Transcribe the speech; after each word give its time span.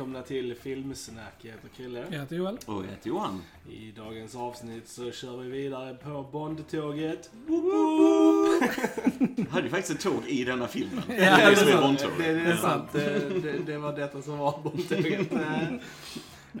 välkomna 0.00 0.22
till 0.22 0.54
Filmsnack. 0.54 1.34
Jag 1.38 1.50
heter 1.50 1.68
Krille. 1.68 2.04
Jag 2.10 2.18
heter 2.18 2.36
Joel. 2.36 2.58
Och 2.66 2.84
jag 2.84 2.90
heter 2.90 3.08
Johan. 3.08 3.42
I 3.70 3.92
dagens 3.96 4.34
avsnitt 4.34 4.88
så 4.88 5.10
kör 5.10 5.36
vi 5.36 5.50
vidare 5.50 5.94
på 5.94 6.26
Bondtåget. 6.32 7.30
Jag 9.36 9.50
hade 9.50 9.62
ju 9.62 9.70
faktiskt 9.70 9.90
ett 9.90 10.00
tåg 10.00 10.26
i 10.26 10.44
denna 10.44 10.68
filmen. 10.68 11.02
Ja, 11.08 11.14
det 11.14 11.22
är 11.22 11.54
som 11.54 11.68
är 11.68 11.72
det, 11.72 11.80
Bondtåget. 11.80 12.18
det, 12.18 12.32
det 12.32 12.40
är 12.40 12.56
sant. 12.56 12.88
Det, 12.92 13.28
det, 13.42 13.58
det 13.66 13.78
var 13.78 13.96
detta 13.96 14.22
som 14.22 14.38
var 14.38 14.60
Bondtåget. 14.62 15.32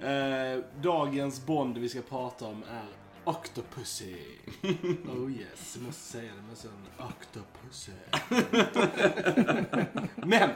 Eh, 0.02 0.64
dagens 0.82 1.46
Bond 1.46 1.78
vi 1.78 1.88
ska 1.88 2.00
prata 2.00 2.46
om 2.46 2.62
är 2.70 2.84
Octopussy. 3.30 4.14
Oh 5.08 5.30
yes, 5.32 5.76
jag 5.76 5.84
måste 5.86 6.02
säga 6.02 6.30
det 6.36 6.42
med 6.48 6.56
sån 6.58 6.70
Octopussy. 6.98 7.92
Men 10.16 10.50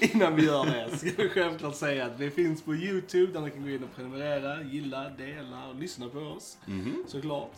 innan 0.00 0.36
vi 0.36 0.44
gör 0.44 0.66
det 0.66 0.96
ska 0.98 1.22
vi 1.22 1.28
självklart 1.28 1.76
säga 1.76 2.06
att 2.06 2.20
vi 2.20 2.30
finns 2.30 2.62
på 2.62 2.74
YouTube 2.74 3.32
där 3.32 3.40
ni 3.40 3.50
kan 3.50 3.62
gå 3.62 3.68
in 3.68 3.84
och 3.84 3.94
prenumerera, 3.96 4.62
gilla, 4.62 5.08
dela 5.08 5.68
och 5.68 5.74
lyssna 5.74 6.08
på 6.08 6.18
oss. 6.18 6.58
Mhm. 6.66 7.04
Såklart. 7.08 7.56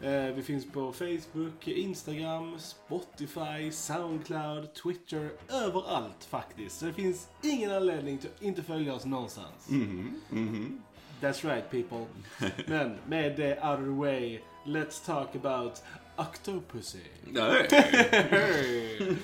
Eh, 0.00 0.34
vi 0.34 0.42
finns 0.42 0.66
på 0.72 0.92
Facebook, 0.92 1.68
Instagram, 1.68 2.58
Spotify, 2.58 3.70
Soundcloud, 3.72 4.74
Twitter, 4.74 5.30
överallt 5.48 6.24
faktiskt. 6.24 6.78
Så 6.78 6.84
det 6.86 6.92
finns 6.92 7.28
ingen 7.42 7.70
anledning 7.72 8.18
till 8.18 8.30
att 8.36 8.42
inte 8.42 8.62
följa 8.62 8.94
oss 8.94 9.04
någonstans. 9.04 9.68
Mhm. 9.68 10.20
Mhm. 10.30 10.82
That's 11.20 11.44
right 11.44 11.70
people. 11.70 12.06
Men 12.66 12.98
med 13.06 13.36
det 13.36 13.58
out 13.62 13.78
of 13.78 13.84
the 13.84 14.00
way, 14.00 14.40
let's 14.66 15.06
talk 15.06 15.34
about 15.34 15.82
Octopussy. 16.16 16.98
Nej. 17.24 17.68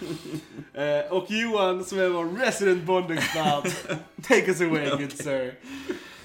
Eh, 0.74 1.12
och 1.12 1.26
Johan 1.30 1.84
som 1.84 1.98
är 1.98 2.08
vår 2.08 2.24
resident 2.38 2.82
Bond-expert, 2.84 3.74
take 4.22 4.46
us 4.48 4.60
away 4.60 4.90
good 4.90 5.12
sir. 5.12 5.54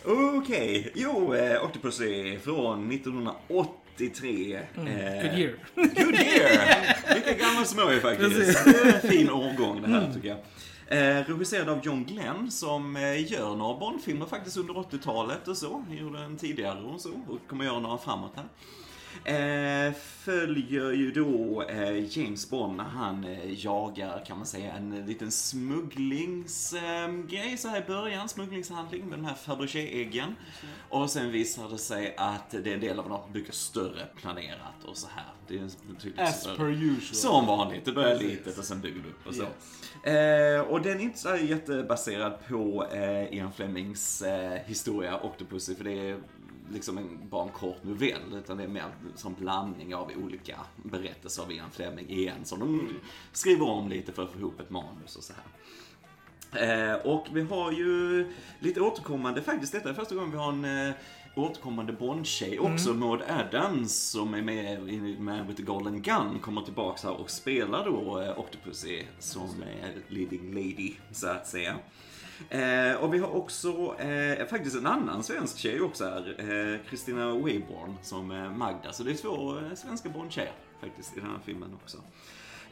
Okej, 0.05 0.91
jo, 0.95 1.33
eh, 1.35 1.63
Octopussy 1.63 2.39
från 2.39 2.91
1983. 2.91 4.59
Mm. 4.77 4.87
Eh, 4.87 5.23
Good 5.23 5.39
year. 5.39 5.53
Good 5.75 6.15
year! 6.15 7.15
Lika 7.15 7.33
gammal 7.33 7.65
som 7.65 7.79
jag 7.79 7.93
är 7.93 7.99
faktiskt. 7.99 8.35
Precis. 8.35 8.63
Det 8.63 8.79
är 8.89 8.93
en 8.93 9.01
fin 9.09 9.29
årgång 9.29 9.81
det 9.81 9.87
här 9.87 10.13
tycker 10.13 10.27
jag. 10.27 10.37
Eh, 10.89 11.23
regisserad 11.25 11.69
av 11.69 11.85
John 11.85 12.03
Glenn 12.03 12.51
som 12.51 12.95
eh, 12.95 13.31
gör 13.31 13.55
några 13.55 13.79
Bondfilmer 13.79 14.25
faktiskt 14.25 14.57
under 14.57 14.73
80-talet 14.73 15.47
och 15.47 15.57
så. 15.57 15.85
Gjorde 15.89 16.19
en 16.19 16.37
tidigare 16.37 16.81
och 16.81 17.01
så 17.01 17.09
och 17.09 17.49
kommer 17.49 17.65
göra 17.65 17.79
några 17.79 17.97
framåt 17.97 18.31
här. 18.35 18.45
Eh, 19.25 19.93
följer 19.93 20.91
ju 20.91 21.11
då 21.11 21.63
eh, 21.63 22.17
James 22.17 22.49
Bond 22.49 22.77
när 22.77 22.83
han 22.83 23.23
eh, 23.23 23.65
jagar, 23.65 24.25
kan 24.25 24.37
man 24.37 24.45
säga, 24.45 24.73
en 24.73 25.05
liten 25.05 25.31
smugglingsgrej 25.31 27.57
så 27.57 27.67
här 27.67 27.81
i 27.81 27.83
början. 27.87 28.29
Smugglingshandling 28.29 29.05
med 29.05 29.19
de 29.19 29.25
här 29.25 29.35
Fabergé-äggen. 29.35 30.35
Och 30.89 31.09
sen 31.09 31.31
visar 31.31 31.69
det 31.69 31.77
sig 31.77 32.15
att 32.17 32.49
det 32.49 32.69
är 32.69 32.73
en 32.73 32.79
del 32.79 32.99
av 32.99 33.09
något 33.09 33.33
mycket 33.33 33.55
större 33.55 34.05
planerat 34.15 34.83
och 34.85 34.97
så 34.97 35.07
här. 35.15 35.25
Det 35.47 35.57
är 35.57 35.69
betydligt 35.93 36.19
As 36.19 36.41
större. 36.41 36.57
per 36.57 36.69
usual. 36.69 37.15
Som 37.15 37.45
vanligt, 37.45 37.85
det 37.85 37.91
börjar 37.91 38.19
litet 38.19 38.57
och 38.57 38.63
sen 38.63 38.81
bygger 38.81 39.01
det 39.01 39.09
upp 39.09 39.27
och 39.27 39.35
så. 39.35 39.41
Yes. 39.41 39.49
Och 40.69 40.81
den 40.81 40.97
är 40.97 41.01
inte 41.03 41.19
så 41.19 41.35
jättebaserad 41.35 42.33
på 42.47 42.87
Ian 43.31 43.53
Flemings 43.53 44.23
historia 44.65 45.19
Octopussy, 45.21 45.75
för 45.75 45.83
det 45.83 46.09
är 46.09 46.17
liksom 46.73 46.97
en, 46.97 47.29
bara 47.29 47.43
en 47.43 47.49
kort 47.49 47.83
novell, 47.83 48.33
utan 48.33 48.57
det 48.57 48.63
är 48.63 48.67
mer 48.67 48.85
som 49.15 49.33
blandning 49.33 49.95
av 49.95 50.11
olika 50.23 50.57
berättelser 50.83 51.43
av 51.43 51.51
Ian 51.51 51.71
Fleming 51.71 52.09
igen, 52.09 52.45
som 52.45 52.59
de 52.59 52.89
skriver 53.31 53.69
om 53.69 53.89
lite 53.89 54.11
för 54.11 54.23
att 54.23 54.31
få 54.31 54.39
ihop 54.39 54.59
ett 54.59 54.69
manus 54.69 55.15
och 55.15 55.23
så 55.23 55.33
här. 55.33 55.43
Eh, 56.51 56.95
och 56.95 57.27
vi 57.31 57.41
har 57.41 57.71
ju 57.71 58.25
lite 58.59 58.81
återkommande, 58.81 59.41
faktiskt 59.41 59.71
detta 59.71 59.89
är 59.89 59.93
första 59.93 60.15
gången 60.15 60.31
vi 60.31 60.37
har 60.37 60.49
en 60.49 60.87
eh, 60.87 60.93
återkommande 61.35 61.93
Bond-tjej 61.93 62.59
också, 62.59 62.93
Maud 62.93 63.21
Adams 63.21 64.09
som 64.09 64.33
är 64.33 64.41
med 64.41 64.89
i 64.89 65.17
Man 65.19 65.47
with 65.47 65.57
the 65.57 65.63
Golden 65.63 66.01
Gun, 66.01 66.39
kommer 66.41 66.61
tillbaks 66.61 67.03
här 67.03 67.21
och 67.21 67.29
spelar 67.29 67.85
då 67.85 68.21
eh, 68.21 68.39
Octopussy 68.39 69.03
som 69.19 69.49
eh, 69.63 69.89
leading 70.07 70.53
lady, 70.53 70.93
så 71.11 71.27
att 71.27 71.47
säga. 71.47 71.75
Eh, 72.49 72.95
och 72.95 73.13
vi 73.13 73.19
har 73.19 73.35
också 73.35 73.95
eh, 73.99 74.47
faktiskt 74.47 74.75
en 74.75 74.85
annan 74.87 75.23
svensk 75.23 75.57
tjej 75.57 75.81
också 75.81 76.05
här, 76.05 76.35
eh, 76.73 76.79
Christina 76.89 77.25
Wayborn 77.33 77.97
som 78.01 78.31
eh, 78.31 78.51
Magda. 78.51 78.91
Så 78.93 79.03
det 79.03 79.11
är 79.11 79.15
två 79.15 79.57
eh, 79.57 79.75
svenska 79.75 80.09
Bond-tjejer 80.09 80.51
faktiskt 80.81 81.17
i 81.17 81.19
den 81.19 81.29
här 81.29 81.39
filmen 81.45 81.69
också. 81.83 81.97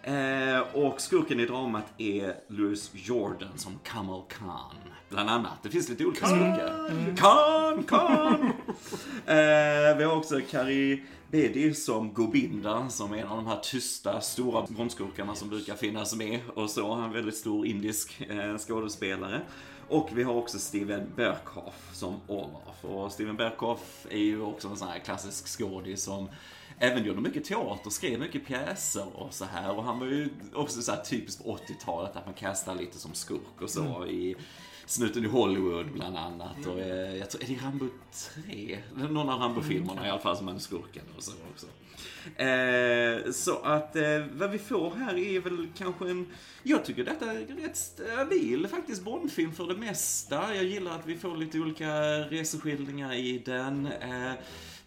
Eh, 0.04 0.59
och 0.84 1.02
skurken 1.02 1.40
i 1.40 1.46
dramat 1.46 1.86
är 1.98 2.36
Louis 2.48 2.92
Jordan 2.94 3.58
som 3.58 3.80
Kamal 3.84 4.24
Khan, 4.30 4.75
bland 5.09 5.30
annat. 5.30 5.58
Det 5.64 5.70
finns 5.70 5.90
lite 5.90 6.06
olika 6.06 6.25
skurkar. 6.25 7.16
Khan, 7.18 7.84
Khan! 7.84 8.52
eh, 9.25 9.98
vi 9.98 10.04
har 10.04 10.16
också 10.18 10.42
Kari 11.35 11.50
Bedi 11.50 11.73
som 11.73 12.13
Gobinda, 12.13 12.90
som 12.90 13.13
är 13.13 13.18
en 13.18 13.28
av 13.28 13.38
de 13.38 13.47
här 13.47 13.59
tysta, 13.59 14.22
stora 14.22 14.66
Bondskurkarna 14.69 15.35
som 15.35 15.50
brukar 15.50 15.75
finnas 15.75 16.16
med. 16.16 16.40
Och 16.56 16.69
så, 16.69 16.94
han 16.94 17.03
är 17.03 17.07
en 17.07 17.13
väldigt 17.13 17.38
stor 17.38 17.66
indisk 17.66 18.22
eh, 18.22 18.57
skådespelare. 18.57 19.41
Och 19.90 20.09
vi 20.13 20.24
har 20.24 20.34
också 20.34 20.59
Steven 20.59 21.12
Berkoff 21.16 21.90
som 21.94 22.22
Olaf. 22.28 22.85
Och 22.85 23.12
Steven 23.12 23.35
Berkoff 23.35 24.06
är 24.09 24.18
ju 24.18 24.41
också 24.41 24.68
en 24.68 24.78
sån 24.78 24.88
här 24.88 25.00
klassisk 25.00 25.47
skådis 25.47 26.03
som 26.03 26.29
även 26.79 27.06
gjorde 27.06 27.22
mycket 27.22 27.45
teater, 27.45 27.90
skrev 27.90 28.19
mycket 28.19 28.45
pjäser 28.45 29.07
och 29.16 29.34
så 29.34 29.45
här. 29.45 29.78
Och 29.78 29.84
han 29.84 30.00
var 30.00 30.07
ju 30.07 30.29
också 30.53 30.81
så 30.81 30.91
här 30.91 31.03
typiskt 31.03 31.44
på 31.44 31.57
80-talet 31.57 32.16
att 32.16 32.25
man 32.25 32.35
kastar 32.35 32.75
lite 32.75 32.97
som 32.97 33.13
skurk 33.13 33.62
och 33.62 33.69
så 33.69 34.06
i 34.06 34.35
Snuten 34.85 35.25
i 35.25 35.28
Hollywood 35.28 35.91
bland 35.91 36.18
annat. 36.18 36.66
Och 36.66 36.79
eh, 36.79 37.16
jag 37.16 37.29
tror, 37.29 37.44
är 37.44 37.47
det 37.47 37.66
Rambo 37.66 37.88
3? 38.46 38.79
Någon 38.96 39.29
av 39.29 39.40
Rambo-filmerna 39.40 40.07
i 40.07 40.09
alla 40.09 40.19
fall 40.19 40.38
som 40.38 40.47
han 40.47 40.56
är 40.56 40.59
skurken 40.59 41.03
och 41.18 41.23
så 41.23 41.31
också. 41.51 41.68
Eh, 42.41 43.31
så 43.31 43.57
att 43.63 43.95
eh, 43.95 44.25
vad 44.34 44.51
vi 44.51 44.57
får 44.57 44.95
här 44.95 45.18
är 45.18 45.40
väl 45.40 45.68
kanske 45.78 46.09
en, 46.09 46.28
jag 46.63 46.85
tycker 46.85 47.03
detta 47.03 47.31
är 47.31 47.45
rätt 47.62 47.78
stabil 47.78 48.68
faktiskt 48.68 49.03
Bondfilm 49.03 49.53
för 49.53 49.68
det 49.68 49.75
mesta. 49.75 50.56
Jag 50.56 50.63
gillar 50.63 50.95
att 51.00 51.06
vi 51.06 51.18
får 51.18 51.38
lite 51.38 51.59
olika 51.59 51.91
reseskildringar 52.19 53.13
i 53.13 53.41
den. 53.45 53.85
Eh, 53.85 54.31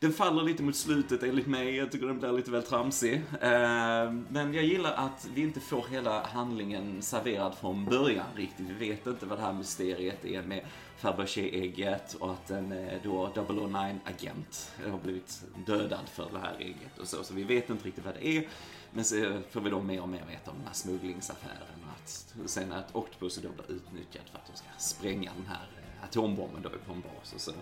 den 0.01 0.13
faller 0.13 0.43
lite 0.43 0.63
mot 0.63 0.77
slutet 0.77 1.23
enligt 1.23 1.47
mig, 1.47 1.77
jag 1.77 1.93
tycker 1.93 2.07
den 2.07 2.19
blir 2.19 2.33
lite 2.33 2.51
väl 2.51 2.63
tramsig. 2.63 3.15
Eh, 3.41 4.13
men 4.29 4.55
jag 4.55 4.65
gillar 4.65 4.93
att 4.93 5.29
vi 5.35 5.41
inte 5.41 5.61
får 5.61 5.87
hela 5.91 6.27
handlingen 6.27 7.03
serverad 7.03 7.55
från 7.55 7.85
början 7.85 8.27
riktigt. 8.37 8.67
Vi 8.69 8.89
vet 8.89 9.07
inte 9.07 9.27
vad 9.27 9.39
det 9.39 9.43
här 9.43 9.53
mysteriet 9.53 10.25
är 10.25 10.43
med 10.43 10.65
Fabergé-ägget 10.99 12.15
och 12.15 12.31
att 12.31 12.51
en 12.51 12.73
eh, 12.73 12.99
då 13.03 13.33
009-agent 13.35 14.73
har 14.91 14.99
blivit 14.99 15.43
dödad 15.67 16.09
för 16.09 16.31
det 16.33 16.39
här 16.39 16.57
ägget 16.59 16.99
och 16.99 17.09
så. 17.09 17.25
Så 17.25 17.35
vi 17.35 17.45
vet 17.45 17.71
inte 17.71 17.87
riktigt 17.87 18.05
vad 18.05 18.15
det 18.15 18.27
är. 18.27 18.49
Men 18.91 19.05
så 19.05 19.41
får 19.51 19.61
vi 19.61 19.71
då 19.71 19.81
mer 19.81 20.03
och 20.03 20.09
mer 20.09 20.25
veta 20.29 20.51
om 20.51 20.57
den 20.57 20.67
här 20.67 20.75
smugglingsaffären 20.75 21.85
och 21.87 21.93
att 22.03 22.51
sen 22.51 22.73
att 22.73 22.97
Octopus 22.97 23.37
då 23.37 23.49
blir 23.49 23.77
utnyttjad 23.77 24.23
för 24.33 24.39
att 24.39 24.47
de 24.47 24.57
ska 24.57 24.69
spränga 24.79 25.33
den 25.37 25.47
här 25.47 25.78
atombomben 26.09 26.63
då 26.63 26.69
på 26.69 26.93
en 26.93 27.01
bas 27.01 27.33
och 27.35 27.41
så. 27.41 27.53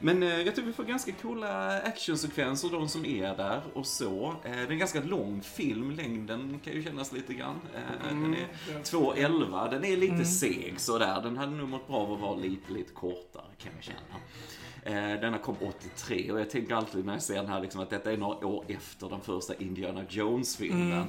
Men 0.00 0.22
eh, 0.22 0.40
jag 0.40 0.54
tycker 0.54 0.66
vi 0.66 0.72
får 0.72 0.84
ganska 0.84 1.12
coola 1.12 1.80
actionsekvenser, 1.80 2.68
de 2.68 2.88
som 2.88 3.04
är 3.04 3.36
där 3.36 3.62
och 3.74 3.86
så. 3.86 4.34
Eh, 4.44 4.52
det 4.52 4.58
är 4.58 4.70
en 4.70 4.78
ganska 4.78 5.00
lång 5.00 5.42
film, 5.42 5.90
längden 5.90 6.60
kan 6.64 6.72
ju 6.72 6.82
kännas 6.82 7.12
lite 7.12 7.34
grann. 7.34 7.60
Eh, 7.74 8.08
den 8.08 8.34
är 8.34 8.48
2.11, 8.82 9.70
den 9.70 9.84
är 9.84 9.96
lite 9.96 10.24
seg 10.24 10.74
sådär. 10.76 11.22
Den 11.22 11.36
hade 11.36 11.52
nog 11.52 11.68
mått 11.68 11.86
bra 11.86 11.96
av 11.96 12.12
att 12.12 12.20
vara 12.20 12.36
lite, 12.36 12.72
lite 12.72 12.92
kortare 12.92 13.46
kan 13.58 13.72
jag 13.74 13.84
känna. 13.84 14.20
Eh, 14.82 15.20
denna 15.20 15.38
kom 15.38 15.56
83 15.60 16.32
och 16.32 16.40
jag 16.40 16.50
tänker 16.50 16.74
alltid 16.74 17.04
när 17.04 17.12
jag 17.12 17.22
ser 17.22 17.34
den 17.34 17.48
här 17.48 17.60
liksom 17.60 17.80
att 17.80 17.90
detta 17.90 18.12
är 18.12 18.16
några 18.16 18.46
år 18.46 18.64
efter 18.68 19.08
den 19.08 19.20
första 19.20 19.54
Indiana 19.54 20.04
Jones-filmen. 20.08 21.06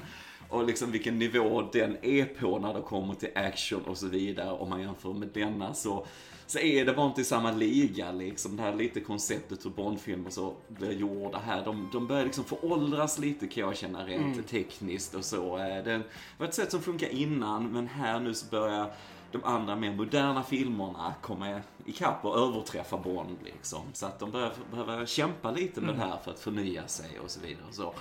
Och 0.49 0.65
liksom 0.65 0.91
vilken 0.91 1.19
nivå 1.19 1.69
den 1.73 1.97
är 2.01 2.25
på 2.25 2.59
när 2.59 2.73
det 2.73 2.81
kommer 2.81 3.13
till 3.13 3.29
action 3.35 3.81
och 3.81 3.97
så 3.97 4.07
vidare. 4.07 4.51
Om 4.51 4.69
man 4.69 4.81
jämför 4.81 5.13
med 5.13 5.29
denna 5.33 5.73
så, 5.73 6.07
så 6.47 6.59
är 6.59 6.86
det 6.86 6.94
bara 6.94 7.07
inte 7.07 7.21
i 7.21 7.24
samma 7.24 7.51
liga 7.51 8.12
liksom. 8.12 8.56
Det 8.57 8.63
här 8.63 8.75
lite 8.75 9.00
konceptet 9.00 9.65
hur 9.65 9.69
Bondfilmer 9.69 10.30
så 10.30 10.53
blir 10.68 10.92
gjorda 10.92 11.38
här. 11.38 11.65
De, 11.65 11.89
de 11.94 12.07
börjar 12.07 12.24
liksom 12.25 12.44
föråldras 12.44 13.19
lite 13.19 13.47
kan 13.47 13.63
jag 13.63 13.77
känna 13.77 14.06
rent 14.06 14.47
tekniskt 14.47 15.15
och 15.15 15.25
så. 15.25 15.57
Eh, 15.57 15.83
Det 15.83 16.01
var 16.38 16.47
ett 16.47 16.53
sätt 16.53 16.71
som 16.71 16.81
funkar 16.81 17.07
innan 17.09 17.71
men 17.71 17.88
här 17.88 18.19
nu 18.19 18.33
så 18.33 18.45
börjar 18.45 18.92
de 19.31 19.44
andra 19.44 19.75
mer 19.75 19.94
moderna 19.94 20.44
filmerna 20.44 21.13
komma 21.21 21.62
ikapp 21.86 22.25
och 22.25 22.38
överträffa 22.38 22.98
Bond 22.98 23.38
liksom. 23.44 23.81
Så 23.94 24.06
att 24.06 24.19
de 24.19 24.31
börjar 24.31 24.51
behöva 24.71 25.06
kämpa 25.06 25.51
lite 25.51 25.81
med 25.81 25.95
det 25.95 26.01
här 26.01 26.18
för 26.24 26.31
att 26.31 26.39
förnya 26.39 26.88
sig 26.88 27.19
och 27.19 27.30
så 27.31 27.39
vidare 27.39 27.63
och 27.69 27.74
så. 27.75 27.94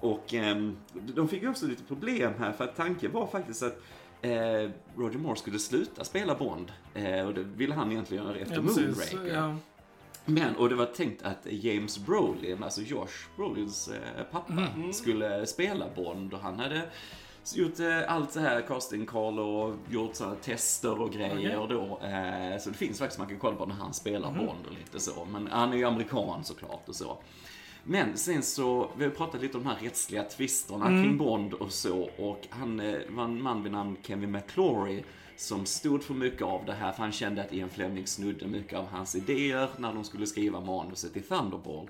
Och 0.00 0.34
ehm, 0.34 0.76
de 0.92 1.28
fick 1.28 1.42
ju 1.42 1.48
också 1.50 1.66
lite 1.66 1.82
problem 1.84 2.32
här 2.38 2.52
för 2.52 2.64
att 2.64 2.76
tanken 2.76 3.12
var 3.12 3.26
faktiskt 3.26 3.62
att 3.62 3.82
eh, 4.22 4.70
Roger 4.96 5.18
Moore 5.18 5.36
skulle 5.36 5.58
sluta 5.58 6.04
spela 6.04 6.34
Bond. 6.34 6.72
Eh, 6.94 7.26
och 7.26 7.34
det 7.34 7.42
ville 7.42 7.74
han 7.74 7.92
egentligen 7.92 8.24
göra 8.24 8.36
efter 8.36 8.54
Ja, 8.56 8.62
precis. 8.62 9.12
Moonraker. 9.14 9.34
Ja. 9.36 9.56
Men, 10.24 10.56
och 10.56 10.68
det 10.68 10.74
var 10.74 10.86
tänkt 10.86 11.22
att 11.22 11.46
James 11.50 11.98
Brolin, 11.98 12.62
alltså 12.62 12.80
Josh 12.80 13.26
Brolins 13.36 13.88
eh, 13.88 14.24
pappa, 14.32 14.66
skulle 14.92 15.46
spela 15.46 15.84
Bond 15.96 16.34
och 16.34 16.40
han 16.40 16.58
hade 16.58 16.82
gjort 17.54 17.80
eh, 17.80 18.14
allt 18.14 18.34
det 18.34 18.40
här, 18.40 18.60
casting 18.60 19.06
call 19.06 19.38
och 19.38 19.74
gjort 19.90 20.14
sådana 20.14 20.34
tester 20.34 21.00
och 21.00 21.12
grejer 21.12 21.58
Okej. 21.58 21.76
då. 21.76 22.06
Eh, 22.06 22.58
så 22.58 22.70
det 22.70 22.76
finns 22.76 22.98
faktiskt, 22.98 23.18
man 23.18 23.28
kan 23.28 23.38
kolla 23.38 23.56
på 23.56 23.66
när 23.66 23.74
han 23.74 23.92
spelar 23.94 24.30
Mhm. 24.30 24.38
Bond 24.46 24.66
och 24.66 24.72
lite 24.78 25.00
så. 25.00 25.24
Men 25.24 25.46
han 25.52 25.72
är 25.72 25.76
ju 25.76 25.84
amerikan 25.84 26.44
såklart 26.44 26.88
och 26.88 26.96
så. 26.96 27.18
Men 27.84 28.16
sen 28.16 28.42
så, 28.42 28.90
vi 28.96 29.04
har 29.04 29.10
pratat 29.10 29.40
lite 29.42 29.58
om 29.58 29.64
de 29.64 29.68
här 29.70 29.78
rättsliga 29.82 30.22
tvisterna 30.24 30.86
Mm. 30.86 31.02
kring 31.02 31.18
Bond 31.18 31.54
och 31.54 31.72
så. 31.72 32.10
Och 32.18 32.46
han 32.50 32.80
eh, 32.80 32.98
var 33.08 33.24
en 33.24 33.42
man 33.42 33.62
vid 33.62 33.72
namn 33.72 33.96
Kevin 34.02 34.30
McClory 34.30 35.02
som 35.36 35.66
stod 35.66 36.02
för 36.02 36.14
mycket 36.14 36.42
av 36.42 36.64
det 36.66 36.72
här, 36.72 36.92
för 36.92 37.02
han 37.02 37.12
kände 37.12 37.42
att 37.44 37.52
Ian 37.52 37.68
Fleming 37.70 38.06
snudde 38.06 38.46
mycket 38.46 38.78
av 38.78 38.86
hans 38.86 39.14
idéer 39.14 39.68
när 39.78 39.94
de 39.94 40.04
skulle 40.04 40.26
skriva 40.26 40.60
manuset 40.60 41.16
i 41.16 41.20
Thunderball. 41.20 41.88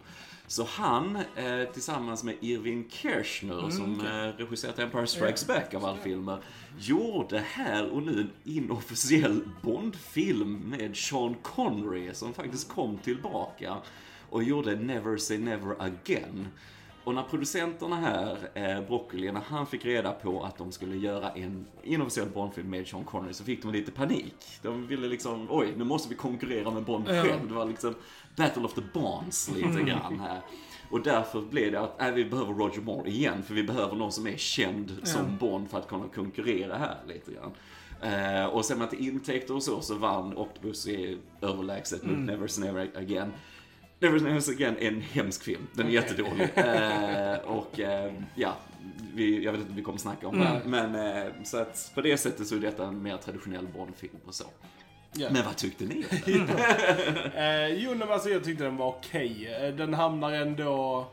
Så 0.52 0.64
han, 0.64 1.16
eh, 1.16 1.64
tillsammans 1.72 2.24
med 2.24 2.34
Irving 2.40 2.90
Kershner, 2.90 3.70
som 3.70 4.00
eh, 4.00 4.36
regisserat 4.36 4.78
Empire 4.78 5.06
Strikes 5.06 5.46
Back 5.46 5.74
av 5.74 5.84
alla 5.84 5.98
filmer, 5.98 6.38
gjorde 6.78 7.38
här 7.38 7.90
och 7.90 8.02
nu 8.02 8.20
en 8.20 8.30
inofficiell 8.44 9.40
Bond-film 9.62 10.54
med 10.54 10.96
Sean 10.96 11.36
Connery, 11.42 12.14
som 12.14 12.34
faktiskt 12.34 12.68
kom 12.68 12.98
tillbaka 12.98 13.76
och 14.30 14.42
gjorde 14.42 14.76
Never 14.76 15.16
Say 15.16 15.38
Never 15.38 15.76
Again. 15.78 16.48
Och 17.04 17.14
när 17.14 17.22
producenterna 17.22 17.96
här, 17.96 18.36
eh, 18.54 18.86
Broccoli, 18.86 19.32
när 19.32 19.40
han 19.40 19.66
fick 19.66 19.84
reda 19.84 20.12
på 20.12 20.42
att 20.44 20.58
de 20.58 20.72
skulle 20.72 20.96
göra 20.96 21.30
en 21.30 21.66
inofficiell 21.82 22.28
Bondfilm 22.28 22.70
med 22.70 22.86
Sean 22.88 23.04
Connery 23.04 23.32
så 23.32 23.44
fick 23.44 23.62
de 23.62 23.72
lite 23.72 23.92
panik. 23.92 24.34
De 24.62 24.86
ville 24.86 25.08
liksom, 25.08 25.46
oj, 25.50 25.72
nu 25.76 25.84
måste 25.84 26.08
vi 26.08 26.14
konkurrera 26.14 26.70
med 26.70 26.82
Bond 26.82 27.04
Ja. 27.08 27.22
själv. 27.22 27.48
Det 27.48 27.54
var 27.54 27.64
liksom 27.66 27.94
Battle 28.36 28.62
of 28.64 28.74
the 28.74 28.82
Bonds 28.94 29.50
lite 29.54 29.82
grann 29.82 30.20
här. 30.20 30.40
Och 30.90 31.02
därför 31.02 31.40
blev 31.40 31.72
det 31.72 31.80
att, 31.80 32.00
nej, 32.00 32.12
vi 32.12 32.24
behöver 32.24 32.54
Roger 32.54 32.80
Moore 32.80 33.10
igen, 33.10 33.42
för 33.42 33.54
vi 33.54 33.62
behöver 33.62 33.96
någon 33.96 34.12
som 34.12 34.26
är 34.26 34.36
känd 34.36 34.92
som 35.04 35.36
Bond 35.36 35.70
för 35.70 35.78
att 35.78 35.88
kunna 35.88 36.04
konkurrera 36.14 36.76
här 36.78 36.96
lite 37.08 37.30
grann. 37.32 37.52
Eh, 38.12 38.44
och 38.46 38.64
sen 38.64 38.78
med 38.78 38.90
till 38.90 39.08
intäkter 39.08 39.54
och 39.54 39.62
så, 39.62 39.80
så 39.80 39.94
vann 39.94 40.36
Octopus 40.36 40.86
i 40.86 41.18
överlägset 41.40 42.04
mot 42.04 42.18
Never 42.18 42.60
Never 42.60 42.90
Again. 42.96 43.32
Never 44.02 44.20
Never 44.20 44.50
Again 44.50 44.76
är 44.78 44.88
en 44.88 45.00
hemsk 45.00 45.42
film. 45.42 45.66
Den 45.72 45.86
är 45.86 45.90
jättedålig. 45.90 46.48
Eh, 46.56 47.38
och 47.38 47.80
eh, 47.80 48.12
ja, 48.34 48.56
vi, 49.14 49.44
jag 49.44 49.52
vet 49.52 49.60
inte 49.60 49.70
om 49.70 49.76
vi 49.76 49.82
kommer 49.82 49.98
snacka 49.98 50.28
om 50.28 50.38
det. 50.38 50.62
Men 50.66 50.94
eh, 50.94 51.32
så 51.44 51.58
att 51.58 51.92
på 51.94 52.00
det 52.00 52.16
sättet 52.16 52.46
så 52.46 52.56
är 52.56 52.60
detta 52.60 52.86
en 52.86 53.02
mer 53.02 53.16
traditionell 53.16 53.66
Bond-film 53.66 54.16
och 54.26 54.34
så. 54.34 54.44
Ja. 55.14 55.28
Men 55.32 55.44
vad 55.44 55.56
tyckte 55.56 55.84
ni? 55.84 56.04
Eh, 57.34 57.66
jo, 57.68 57.94
men 57.94 58.10
alltså 58.10 58.28
jag 58.28 58.44
tyckte 58.44 58.64
den 58.64 58.76
var 58.76 58.86
okej. 58.88 59.56
Eh, 59.60 59.74
Den 59.74 59.94
hamnar 59.94 60.32
ändå 60.32 61.06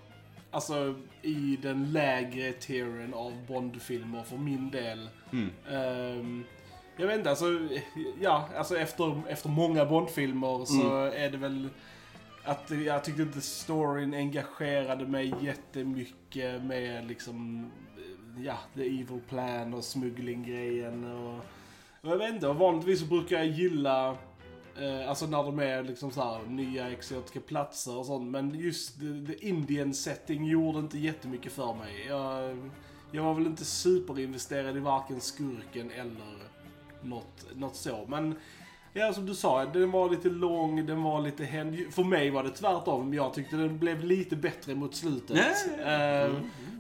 alltså, 0.52 0.96
i 1.22 1.58
den 1.62 1.92
lägre 1.92 2.52
tieren 2.52 3.14
av 3.14 3.46
Bond-filmer 3.48 4.24
för 4.24 4.38
min 4.38 4.72
del. 4.72 5.10
Ehm, 5.72 6.44
jag 6.98 7.08
vet 7.08 7.18
inte, 7.18 7.30
alltså, 7.30 7.46
ja, 8.20 8.50
alltså 8.58 8.78
efter, 8.78 9.22
efter 9.28 9.50
många 9.50 9.86
Bond-filmer 9.86 10.66
så 10.66 11.04
är 11.04 11.30
det 11.30 11.38
väl 11.38 11.70
att 12.50 12.72
jag 12.86 13.04
tyckte 13.04 13.22
inte 13.22 13.42
storyn 13.42 14.14
engagerade 14.14 15.08
mig 15.08 15.34
jättemycket 15.42 16.64
med 16.64 17.08
liksom, 17.08 17.72
ja, 18.38 18.58
the 18.76 18.82
evil 18.82 19.22
plan 19.30 19.74
och 19.74 19.84
smugglinggrejen. 19.84 21.04
och, 21.04 21.36
och 22.02 22.10
jag 22.12 22.18
vet 22.18 22.34
inte, 22.34 22.48
vanligtvis 22.48 23.00
så 23.00 23.06
brukar 23.06 23.38
jag 23.38 23.48
gilla 23.48 24.18
Eh, 24.82 25.10
alltså 25.10 25.26
när 25.26 25.44
de 25.44 25.60
är 25.60 25.84
liksom 25.84 26.12
så 26.12 26.22
här, 26.22 26.46
nya 26.48 26.90
exotiska 26.90 27.40
platser 27.40 27.98
och 27.98 28.06
sånt. 28.06 28.32
Men 28.32 28.60
just 28.60 29.00
the, 29.00 29.34
the 29.34 29.48
Indian 29.48 29.94
setting 29.94 30.46
gjorde 30.46 30.80
inte 30.80 30.98
jättemycket 30.98 31.52
för 31.52 31.74
mig. 31.74 32.06
Jag, 32.08 32.58
jag 33.12 33.24
var 33.24 33.34
väl 33.34 33.46
inte 33.46 33.66
superinvesterad 33.66 34.78
i 34.78 34.80
varken 34.80 35.22
skurken 35.22 35.92
eller 35.92 36.50
något, 37.02 37.46
något 37.56 37.76
så. 37.76 38.06
Men 38.08 38.36
ja, 38.94 39.14
som 39.14 39.26
du 39.26 39.36
sa, 39.36 39.66
den 39.66 39.92
var 39.92 40.10
lite 40.10 40.30
lång, 40.30 40.86
den 40.86 41.04
var 41.04 41.22
lite 41.22 41.44
händ... 41.44 41.78
För 41.92 42.04
mig 42.04 42.30
var 42.30 42.44
det 42.44 42.50
tvärtom. 42.50 43.14
Jag 43.14 43.34
tyckte 43.34 43.56
den 43.56 43.80
blev 43.80 44.04
lite 44.04 44.36
bättre 44.36 44.76
mot 44.76 44.96
slutet. 44.96 45.38
Ja. 45.38 45.92
Eh, 45.92 46.32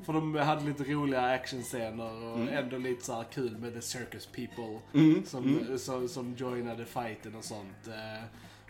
För 0.06 0.14
de 0.14 0.36
hade 0.36 0.66
lite 0.66 0.84
roliga 0.84 1.22
actionscener 1.22 2.24
och 2.24 2.40
ändå 2.40 2.78
lite 2.78 3.06
så 3.06 3.14
här 3.14 3.24
kul 3.24 3.58
med 3.58 3.74
the 3.74 3.82
circus 3.82 4.26
people 4.26 4.80
som, 5.26 5.60
Som, 5.78 6.08
som 6.08 6.36
joinade 6.38 6.86
fighten 6.86 7.36
och 7.36 7.44
sånt. 7.44 7.88
Eh, 7.88 8.24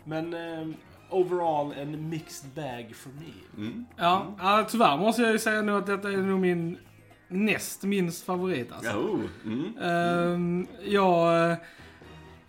Men 0.04 0.34
eh, 0.34 0.68
overall 1.10 1.72
en 1.72 2.08
mixed 2.08 2.50
bag 2.50 2.92
for 2.94 3.10
me. 3.10 3.70
Ja, 3.96 4.34
ja, 4.38 4.66
tyvärr 4.70 4.96
måste 4.96 5.22
jag 5.22 5.32
ju 5.32 5.38
säga 5.38 5.62
nu 5.62 5.72
att 5.72 5.86
detta 5.86 6.08
är 6.12 6.16
nog 6.16 6.40
min 6.40 6.78
näst 7.28 7.82
minst 7.82 8.24
favorit 8.24 8.72
alltså. 8.72 8.90
Oh, 8.90 9.20
mm. 9.44 9.78
Ehm, 9.78 10.66
jag, 10.84 11.56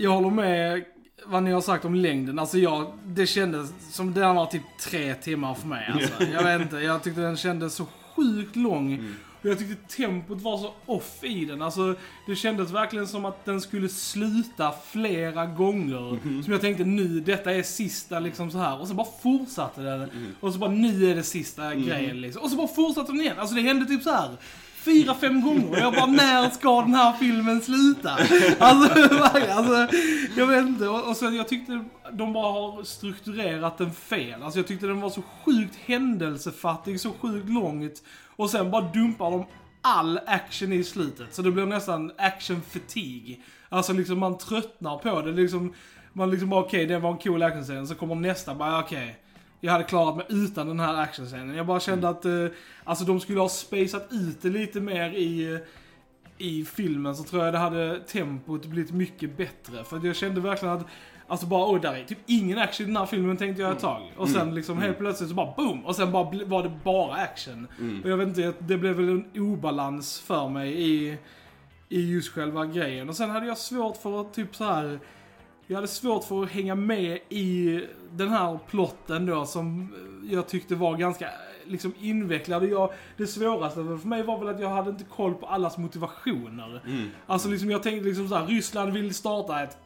jag 0.02 0.12
håller 0.12 0.30
med 0.30 0.84
vad 1.26 1.44
ni 1.44 1.52
har 1.52 1.62
sagt 1.62 1.86
om 1.86 1.96
längden. 1.96 2.40
Alltså 2.40 2.58
jag, 2.58 2.94
det 3.06 3.28
kändes 3.28 3.96
som 3.96 4.14
den 4.14 4.36
var 4.36 4.46
typ 4.46 4.62
tre 4.80 5.16
timmar 5.16 5.54
för 5.54 5.68
mig. 5.68 5.90
Alltså. 5.94 6.24
Jag 6.24 6.44
vet 6.44 6.62
inte, 6.62 6.78
jag 6.78 7.04
tyckte 7.04 7.22
den 7.22 7.38
kändes 7.38 7.76
så 7.76 7.86
sjukt 8.16 8.56
lång. 8.56 9.16
Och 9.42 9.50
jag 9.50 9.60
tyckte 9.60 9.96
tempot 9.96 10.42
var 10.42 10.58
så 10.58 10.74
off 10.86 11.24
i 11.24 11.46
den. 11.46 11.62
Alltså, 11.62 11.96
det 12.28 12.36
kändes 12.36 12.72
verkligen 12.72 13.08
som 13.08 13.26
att 13.26 13.46
den 13.46 13.62
skulle 13.62 13.90
sluta 13.90 14.74
flera 14.92 15.46
gånger. 15.46 16.20
Som 16.44 16.52
jag 16.54 16.62
tänkte 16.62 16.84
nu, 16.84 17.20
detta 17.20 17.52
är 17.52 17.64
sista 17.64 18.20
liksom 18.20 18.52
så 18.52 18.58
här. 18.58 18.82
Och 18.82 18.88
så 18.88 18.94
bara 18.94 19.08
fortsatte 19.24 19.82
den. 19.82 20.10
Och 20.40 20.54
så 20.54 20.60
bara 20.60 20.72
nu 20.72 21.12
är 21.12 21.16
det 21.16 21.24
sista 21.24 21.76
grejen 21.76 22.22
liksom. 22.22 22.42
Och 22.44 22.50
så 22.50 22.56
bara 22.56 22.68
fortsatte 22.68 23.12
den 23.12 23.22
igen. 23.22 23.40
Alltså 23.40 23.56
det 23.56 23.62
hände 23.62 23.86
typ 23.86 24.04
så 24.04 24.12
här 24.12 24.30
fyra, 24.86 25.16
fem 25.16 25.42
gånger. 25.42 25.70
Och 25.72 25.78
jag 25.78 25.94
bara, 25.94 26.06
när 26.06 26.50
ska 26.50 26.82
den 26.82 26.94
här 26.94 27.14
filmen 27.14 27.62
sluta? 27.62 28.10
Alltså, 28.60 29.16
alltså 29.52 29.98
jag 30.38 30.48
vet 30.48 30.68
inte. 30.68 30.88
Och, 30.88 31.10
och 31.10 31.34
jag 31.34 31.48
tyckte 31.48 31.86
de 32.12 32.34
bara 32.34 32.52
har 32.52 32.84
strukturerat 32.84 33.78
den 33.78 33.92
fel. 33.92 34.44
Alltså 34.44 34.60
jag 34.60 34.68
tyckte 34.68 34.88
den 34.88 35.02
var 35.02 35.10
så 35.10 35.22
sjukt 35.46 35.76
händelsefattig, 35.76 37.00
så 37.00 37.12
sjukt 37.22 37.50
långt. 37.50 38.04
Och 38.36 38.50
sen 38.50 38.72
bara 38.72 38.82
dumpar 38.82 39.32
de 39.32 39.46
all 39.82 40.20
action 40.28 40.74
i 40.74 40.84
slutet. 40.84 41.36
Så 41.36 41.42
det 41.42 41.52
blir 41.52 41.66
nästan 41.66 42.12
action 42.18 42.62
fatigue. 42.62 43.38
Alltså 43.70 43.94
liksom 43.94 44.20
man 44.20 44.38
tröttnar 44.38 44.98
på 44.98 45.22
det. 45.22 45.32
Liksom, 45.32 45.74
man 46.14 46.32
liksom 46.32 46.50
bara 46.50 46.64
okej, 46.64 46.86
det 46.86 47.00
var 47.00 47.12
en 47.12 47.18
cool 47.18 47.44
actionscen. 47.44 47.88
Så 47.88 47.96
kommer 47.96 48.16
nästa, 48.16 48.56
bara 48.56 48.80
okej 48.80 49.18
jag 49.62 49.72
hade 49.72 49.84
klarat 49.84 50.16
mig 50.16 50.26
utan 50.30 50.68
den 50.68 50.80
här 50.80 50.96
actionscenen. 50.96 51.56
Jag 51.56 51.66
bara 51.66 51.80
kände 51.80 52.10
att, 52.10 52.26
eh, 52.26 52.46
alltså 52.84 53.06
de 53.06 53.20
skulle 53.20 53.40
ha 53.40 53.50
spacat 53.50 54.08
ut 54.12 54.42
det 54.42 54.50
lite 54.50 54.82
mer 54.82 55.10
i, 55.10 55.54
eh, 55.54 55.60
i 56.38 56.66
filmen 56.66 57.16
så 57.16 57.24
tror 57.24 57.46
jag 57.46 57.54
det 57.54 57.58
hade 57.58 58.00
tempot 58.00 58.66
blivit 58.66 58.92
mycket 58.92 59.38
bättre. 59.38 59.84
För 59.84 60.06
jag 60.06 60.16
kände 60.16 60.42
verkligen 60.42 60.76
att, 60.78 60.86
alltså 61.28 61.46
bara 61.46 61.74
oj, 61.74 61.80
där 61.82 61.94
är 61.94 62.04
typ 62.04 62.18
ingen 62.26 62.58
action 62.58 62.84
i 62.84 62.88
den 62.88 62.98
här 62.98 63.06
filmen 63.06 63.38
tänkte 63.38 63.62
jag 63.62 63.72
ett 63.72 63.80
tag. 63.80 64.02
Och 64.18 64.30
sen 64.30 64.56
liksom 64.56 64.78
helt 64.78 64.98
plötsligt 64.98 65.30
så 65.30 65.36
bara 65.36 65.54
boom! 65.58 65.86
Och 65.86 65.96
sen 65.96 66.12
bara 66.12 66.24
var 66.46 66.64
det 66.64 66.72
bara 66.84 67.14
action. 67.16 67.68
Och 68.04 68.10
jag 68.10 68.18
vet 68.18 68.28
inte, 68.28 68.54
det 68.60 68.78
blev 68.78 68.96
väl 68.96 69.10
en 69.10 69.42
obalans 69.42 70.20
för 70.20 70.50
mig 70.50 70.82
i, 70.92 71.18
i 71.90 72.12
just 72.12 72.30
själva 72.34 72.66
grejen. 72.66 73.10
Och 73.10 73.16
sen 73.16 73.30
hade 73.30 73.46
jag 73.46 73.58
svårt 73.58 73.98
för 73.98 74.22
att 74.22 74.34
typ 74.34 74.56
så 74.56 74.64
här. 74.64 75.00
Jag 75.72 75.76
hade 75.76 75.88
svårt 75.88 76.24
för 76.24 76.44
att 76.44 76.50
hänga 76.50 76.76
med 76.76 77.20
i 77.30 77.82
den 78.12 78.30
här 78.30 78.60
plotten 78.68 79.26
då 79.26 79.46
som 79.46 79.94
jag 80.30 80.48
tyckte 80.48 80.76
var 80.76 80.98
ganska 80.98 81.30
liksom 81.66 81.94
invecklad. 82.00 82.66
Jag, 82.66 82.94
det 83.18 83.28
svåraste 83.28 83.76
för 83.76 84.08
mig 84.08 84.24
var 84.24 84.40
väl 84.40 84.56
att 84.56 84.62
jag 84.62 84.70
hade 84.70 84.90
inte 84.90 85.04
koll 85.04 85.34
på 85.34 85.46
allas 85.46 85.78
motivationer. 85.78 86.82
Alltså 87.28 87.50
liksom 87.50 87.72
jag 87.72 87.84
tänkte 87.84 88.08
liksom 88.08 88.28
så 88.28 88.36
här, 88.36 88.46
Ryssland 88.46 88.94
vill 88.94 89.14
starta 89.14 89.64
ett 89.64 89.78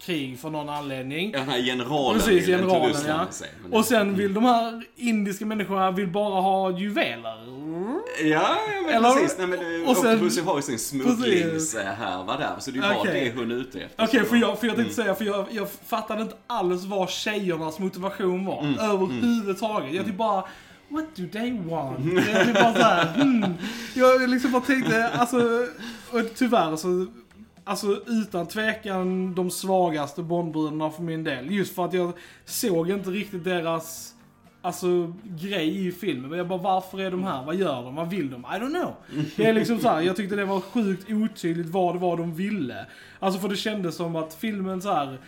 krig 0.00 0.38
för 0.38 0.50
någon 0.50 0.68
anledning. 0.68 1.32
Den 1.32 1.48
här 1.48 1.62
generalen 1.62 2.20
Precis, 2.20 2.28
vill 2.28 2.36
inte 2.38 2.52
generalen 2.52 2.88
Ryssland 2.88 3.28
ja. 3.40 3.46
men- 3.62 3.72
Och 3.72 3.84
sen 3.84 4.16
vill 4.16 4.34
de 4.34 4.44
här 4.44 4.82
indiska 4.96 5.46
människorna 5.46 5.90
vill 5.90 6.08
bara 6.08 6.40
ha 6.40 6.78
juveler. 6.78 7.36
Ja, 8.22 8.24
ja 8.24 8.56
men 8.86 8.94
Eller- 8.94 9.12
precis. 9.14 9.38
Nej, 9.38 9.46
men 9.46 9.58
det, 9.58 9.84
och 9.86 9.96
sen- 9.96 10.14
Octopus 10.14 10.40
har 10.40 10.56
ju 10.56 10.62
sin 10.62 10.78
smugglingshärva 10.78 12.36
där, 12.36 12.54
så 12.58 12.70
det 12.70 12.78
är 12.78 12.82
ju 12.88 12.94
bara 12.94 13.12
det 13.12 13.32
hon 13.36 13.50
är 13.50 13.54
ute 13.54 13.80
efter. 13.80 14.04
Okej, 14.04 14.20
Så- 14.20 14.26
för 14.26 14.36
jag, 14.36 14.58
för 14.58 14.66
jag 14.66 14.74
Mm. 14.74 14.84
tänkte 14.86 15.02
säga, 15.02 15.14
för 15.14 15.24
jag, 15.24 15.46
jag 15.50 15.68
fattade 15.86 16.22
inte 16.22 16.36
alls 16.46 16.84
vad 16.84 17.10
tjejernas 17.10 17.78
motivation 17.78 18.44
var. 18.44 18.60
Mm. 18.62 18.78
Överhuvudtaget. 18.78 19.94
Jag 19.94 20.06
typ 20.06 20.16
bara, 20.16 20.44
what 20.88 21.16
do 21.16 21.22
they 21.32 21.50
want? 21.52 21.98
Jag 22.34 22.44
typ 22.46 22.54
bara 22.54 22.74
såhär, 22.74 23.04
hmm. 23.14 23.54
Jag 23.94 24.30
liksom 24.30 24.52
bara 24.52 24.62
tänkte, 24.62 25.08
alltså, 25.08 25.36
och 26.10 26.20
tyvärr 26.34 26.76
så, 26.76 27.06
alltså 27.66 28.00
utan 28.06 28.46
tvekan 28.46 29.34
de 29.34 29.50
svagaste 29.50 30.22
Bondbröderna 30.22 30.90
för 30.90 31.02
min 31.02 31.24
del. 31.24 31.50
Just 31.50 31.74
för 31.74 31.84
att 31.84 31.92
jag 31.92 32.12
såg 32.44 32.90
inte 32.90 33.10
riktigt 33.10 33.44
deras 33.44 34.12
Alltså 34.66 35.12
grej 35.24 35.86
i 35.86 35.92
filmen. 35.92 36.30
Men 36.30 36.38
jag 36.38 36.48
bara, 36.48 36.58
varför 36.58 37.00
är 37.00 37.10
de 37.10 37.24
här? 37.24 37.44
Vad 37.44 37.54
gör 37.54 37.82
de? 37.82 37.94
Vad 37.94 38.10
vill 38.10 38.30
de? 38.30 38.40
I 38.40 38.58
don't 38.58 38.70
know. 38.70 38.94
Det 39.36 39.46
är 39.46 39.52
liksom 39.52 39.80
så 39.80 39.88
här, 39.88 40.00
jag 40.00 40.16
tyckte 40.16 40.36
det 40.36 40.44
var 40.44 40.60
sjukt 40.60 41.10
otydligt 41.10 41.66
vad 41.66 41.94
det 41.94 41.98
var 41.98 42.16
de 42.16 42.34
ville. 42.34 42.86
Alltså 43.18 43.40
för 43.40 43.48
det 43.48 43.56
kändes 43.56 43.96
som 43.96 44.16
att 44.16 44.34
filmen 44.34 44.82
så 44.82 44.92
här. 44.92 45.18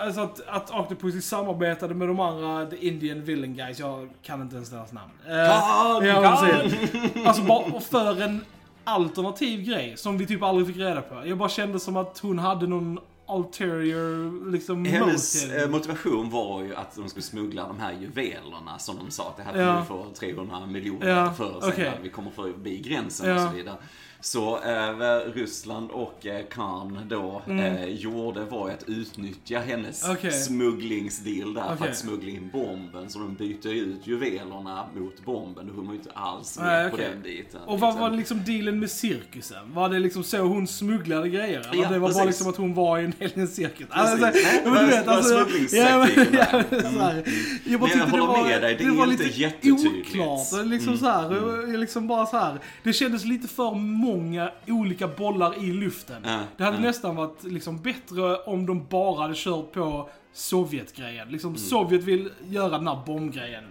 Alltså 0.00 0.20
att, 0.20 0.48
att 0.48 0.70
Octopussy 0.70 1.20
samarbetade 1.20 1.94
med 1.94 2.08
de 2.08 2.20
andra 2.20 2.66
The 2.66 2.86
Indian 2.88 3.24
Villain 3.24 3.54
Guys, 3.54 3.78
jag 3.78 4.08
kan 4.22 4.42
inte 4.42 4.56
ens 4.56 4.70
deras 4.70 4.92
namn. 4.92 5.12
Eh, 5.26 5.32
Khan, 5.32 6.06
ja, 6.06 6.40
precis. 6.40 7.26
Alltså 7.26 7.42
bara 7.42 7.80
för 7.80 8.22
en 8.22 8.44
alternativ 8.88 9.62
grej 9.62 9.96
som 9.96 10.18
vi 10.18 10.26
typ 10.26 10.42
aldrig 10.42 10.66
fick 10.66 10.76
reda 10.76 11.02
på. 11.02 11.22
Jag 11.26 11.38
bara 11.38 11.48
kände 11.48 11.80
som 11.80 11.96
att 11.96 12.18
hon 12.18 12.38
hade 12.38 12.66
någon 12.66 12.98
ulterior 13.28 14.50
liksom 14.52 14.84
Hennes 14.84 15.44
motive. 15.46 15.62
eh, 15.64 15.70
motivation 15.70 16.30
var 16.30 16.62
ju 16.62 16.74
att 16.74 16.96
de 16.96 17.08
skulle 17.08 17.22
smuggla 17.22 17.66
de 17.68 17.78
här 17.80 17.92
juvelerna 18.00 18.78
som 18.78 18.96
de 18.96 19.10
sa 19.10 19.28
att 19.28 19.36
det 19.36 19.42
här 19.42 19.52
kommer 19.52 19.64
Ja. 19.66 19.80
vi 19.80 19.86
få 19.86 20.06
300 20.18 20.66
miljoner 20.66 21.08
Ja, 21.08 21.32
för 21.34 21.60
sen 21.60 21.68
okej. 21.72 21.90
när 21.96 22.02
vi 22.02 22.08
kommer 22.08 22.30
förbi 22.30 22.78
gränsen 22.78 23.28
Ja. 23.28 23.34
och 23.44 23.50
så 23.50 23.56
vidare. 23.56 23.76
Så 24.20 24.56
eh, 24.62 25.32
Ryssland 25.34 25.90
och 25.90 26.26
eh, 26.26 26.46
Khan 26.46 26.98
då 27.08 27.42
eh, 27.48 27.84
gjorde 27.84 28.44
var 28.44 28.70
att 28.70 28.84
utnyttja 28.88 29.58
hennes 29.58 30.04
Mm. 30.04 30.16
Okej. 30.16 30.32
smugglingsdeal 30.32 31.54
där 31.54 31.62
för 31.62 31.74
Okej. 31.74 31.88
att 31.90 31.96
smuggla 31.96 32.30
in 32.30 32.50
bomben. 32.52 33.10
Så 33.10 33.18
de 33.18 33.34
byter 33.34 33.72
ut 33.72 34.06
juvelerna 34.06 34.86
mot 34.96 35.24
bomben. 35.24 35.70
Hon 35.76 35.86
var 35.86 35.92
ju 35.92 35.98
inte 35.98 36.10
alls 36.14 36.58
med 36.58 36.66
Nej, 36.66 36.90
på 36.90 36.96
den 36.96 37.22
biten. 37.22 37.60
Och 37.66 37.80
vad 37.80 37.88
liksom. 37.90 38.00
var 38.00 38.10
liksom 38.16 38.44
dealen 38.44 38.80
med 38.80 38.90
cirkusen? 38.90 39.74
Var 39.74 39.88
det 39.88 39.98
liksom 39.98 40.24
så 40.24 40.38
hon 40.38 40.66
smugglade 40.66 41.28
grejer? 41.28 41.60
Eller 41.72 41.82
Ja, 41.82 41.88
det 41.88 41.98
var 41.98 42.08
bara 42.08 42.08
precis. 42.08 42.26
liksom 42.26 42.48
att 42.48 42.56
hon 42.56 42.74
var 42.74 42.98
i 42.98 43.04
en 43.04 43.12
hel 43.18 43.48
cirkus? 43.48 43.86
Alltså, 43.90 44.16
Nej, 44.16 44.32
ja, 44.64 44.70
men 44.70 44.74
du 44.84 44.90
det 44.90 44.96
vet, 44.96 45.08
alltså, 45.08 45.34
ja, 45.76 45.98
men, 46.16 46.26
ja, 46.32 46.62
så 46.82 46.98
här, 46.98 47.24
Jag 47.64 47.80
bara 47.80 47.90
Men 47.90 47.90
jag 47.90 47.90
tyckte 47.90 47.98
det 47.98 48.10
håller 48.10 48.26
var, 48.26 48.48
med 48.48 48.62
dig, 48.62 48.76
det 48.78 48.84
är 48.84 48.90
var 48.90 49.06
inte 49.12 49.24
lite 49.24 49.40
jättetydligt. 49.40 50.08
oklart. 50.16 50.66
Liksom 50.66 50.98
så 50.98 51.06
här, 51.06 51.34
jag 51.70 51.80
liksom 51.80 52.06
bara 52.08 52.26
så 52.26 52.36
här. 52.38 52.58
Det 52.82 52.92
kändes 52.92 53.24
lite 53.24 53.48
för 53.48 53.74
många 54.08 54.50
olika 54.66 55.08
bollar 55.08 55.64
i 55.64 55.72
luften. 55.72 56.22
Ja, 56.24 56.40
det 56.56 56.64
hade 56.64 56.76
ja. 56.76 56.82
nästan 56.82 57.16
varit 57.16 57.44
liksom 57.44 57.82
bättre 57.82 58.36
om 58.36 58.66
de 58.66 58.86
bara 58.90 59.22
hade 59.22 59.34
kört 59.36 59.72
på 59.72 60.10
Sovjetgrejen. 60.32 61.28
Liksom 61.28 61.50
Mm. 61.50 61.58
Sovjet 61.58 62.04
vill 62.04 62.30
göra 62.48 62.78
den 62.78 62.88
här 62.88 63.02
bombgrejen. 63.06 63.64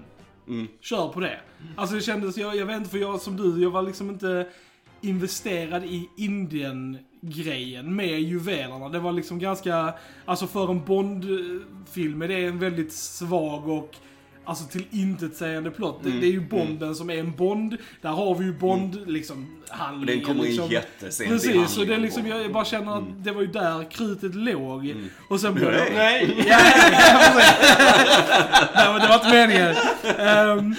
Mm. 0.47 0.67
Kör 0.81 1.07
på 1.07 1.19
det. 1.19 1.39
Alltså 1.75 1.95
det 1.95 2.01
kändes, 2.01 2.37
jag, 2.37 2.55
jag 2.55 2.65
vet 2.65 2.77
inte 2.77 2.89
för 2.89 2.97
jag 2.97 3.21
som 3.21 3.37
du, 3.37 3.63
jag 3.63 3.69
var 3.69 3.81
liksom 3.81 4.09
inte 4.09 4.47
investerad 5.01 5.85
i 5.85 6.09
Indien-grejen 6.17 7.95
med 7.95 8.21
juvelerna. 8.21 8.89
Det 8.89 8.99
var 8.99 9.11
liksom 9.11 9.39
ganska, 9.39 9.93
alltså 10.25 10.47
för 10.47 10.71
en 10.71 10.85
Bond-film 10.85 12.21
är 12.21 12.27
det 12.27 12.45
en 12.45 12.59
väldigt 12.59 12.93
svag 12.93 13.69
och 13.69 13.95
Alltså 14.47 14.65
till 14.65 14.85
intetsägande 14.91 15.71
plott. 15.71 15.99
Det, 16.03 16.09
Mm, 16.09 16.21
det 16.21 16.27
är 16.27 16.31
ju 16.31 16.39
Bonden 16.39 16.95
som 16.95 17.09
är 17.09 17.17
en 17.17 17.35
Bond. 17.35 17.77
Där 18.01 18.09
har 18.09 18.35
vi 18.35 18.45
ju 18.45 18.53
Bond, 18.53 19.07
liksom, 19.07 19.47
handlingen. 19.69 20.19
Den 20.19 20.25
kommer 20.25 20.45
in 20.45 20.51
liksom. 20.51 20.71
jättesent 20.71 21.29
Precis, 21.29 21.69
så 21.69 21.83
det 21.83 21.97
liksom, 21.97 22.27
jag, 22.27 22.51
bara 22.51 22.65
känner 22.65 22.97
att 22.97 23.23
det 23.23 23.31
var 23.31 23.41
ju 23.41 23.47
där 23.47 23.91
krutet 23.91 24.35
låg. 24.35 24.95
Och 25.29 25.39
sen 25.39 25.53
blev 25.53 25.71
Nej. 25.71 25.91
Nej! 25.95 26.45
Ja, 26.47 26.59
ja, 26.91 27.31
precis. 27.33 27.55
Nej 28.75 28.91
men 28.93 29.01
det 29.01 29.07
var 29.07 29.15
inte 29.15 29.29
meningen. 29.29 29.75
Um, 30.57 30.75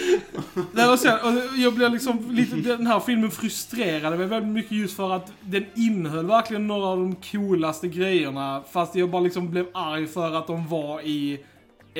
nej, 0.72 0.88
och 0.88 0.98
sen, 0.98 1.18
och 1.22 1.58
jag 1.58 1.74
blev 1.74 1.92
liksom 1.92 2.30
lite, 2.30 2.56
den 2.56 2.86
här 2.86 3.00
filmen 3.00 3.30
frustrerade 3.30 4.16
mig 4.16 4.26
väldigt 4.26 4.52
mycket 4.52 4.72
just 4.72 4.96
för 4.96 5.12
att 5.16 5.32
den 5.40 5.66
innehöll 5.74 6.26
verkligen 6.26 6.66
några 6.66 6.86
av 6.86 6.96
de 6.96 7.16
coolaste 7.16 7.88
grejerna. 7.88 8.62
Fast 8.72 8.94
jag 8.94 9.10
bara 9.10 9.22
liksom 9.22 9.50
blev 9.50 9.66
arg 9.74 10.06
för 10.06 10.34
att 10.34 10.46
de 10.46 10.68
var 10.68 11.00
i, 11.00 11.40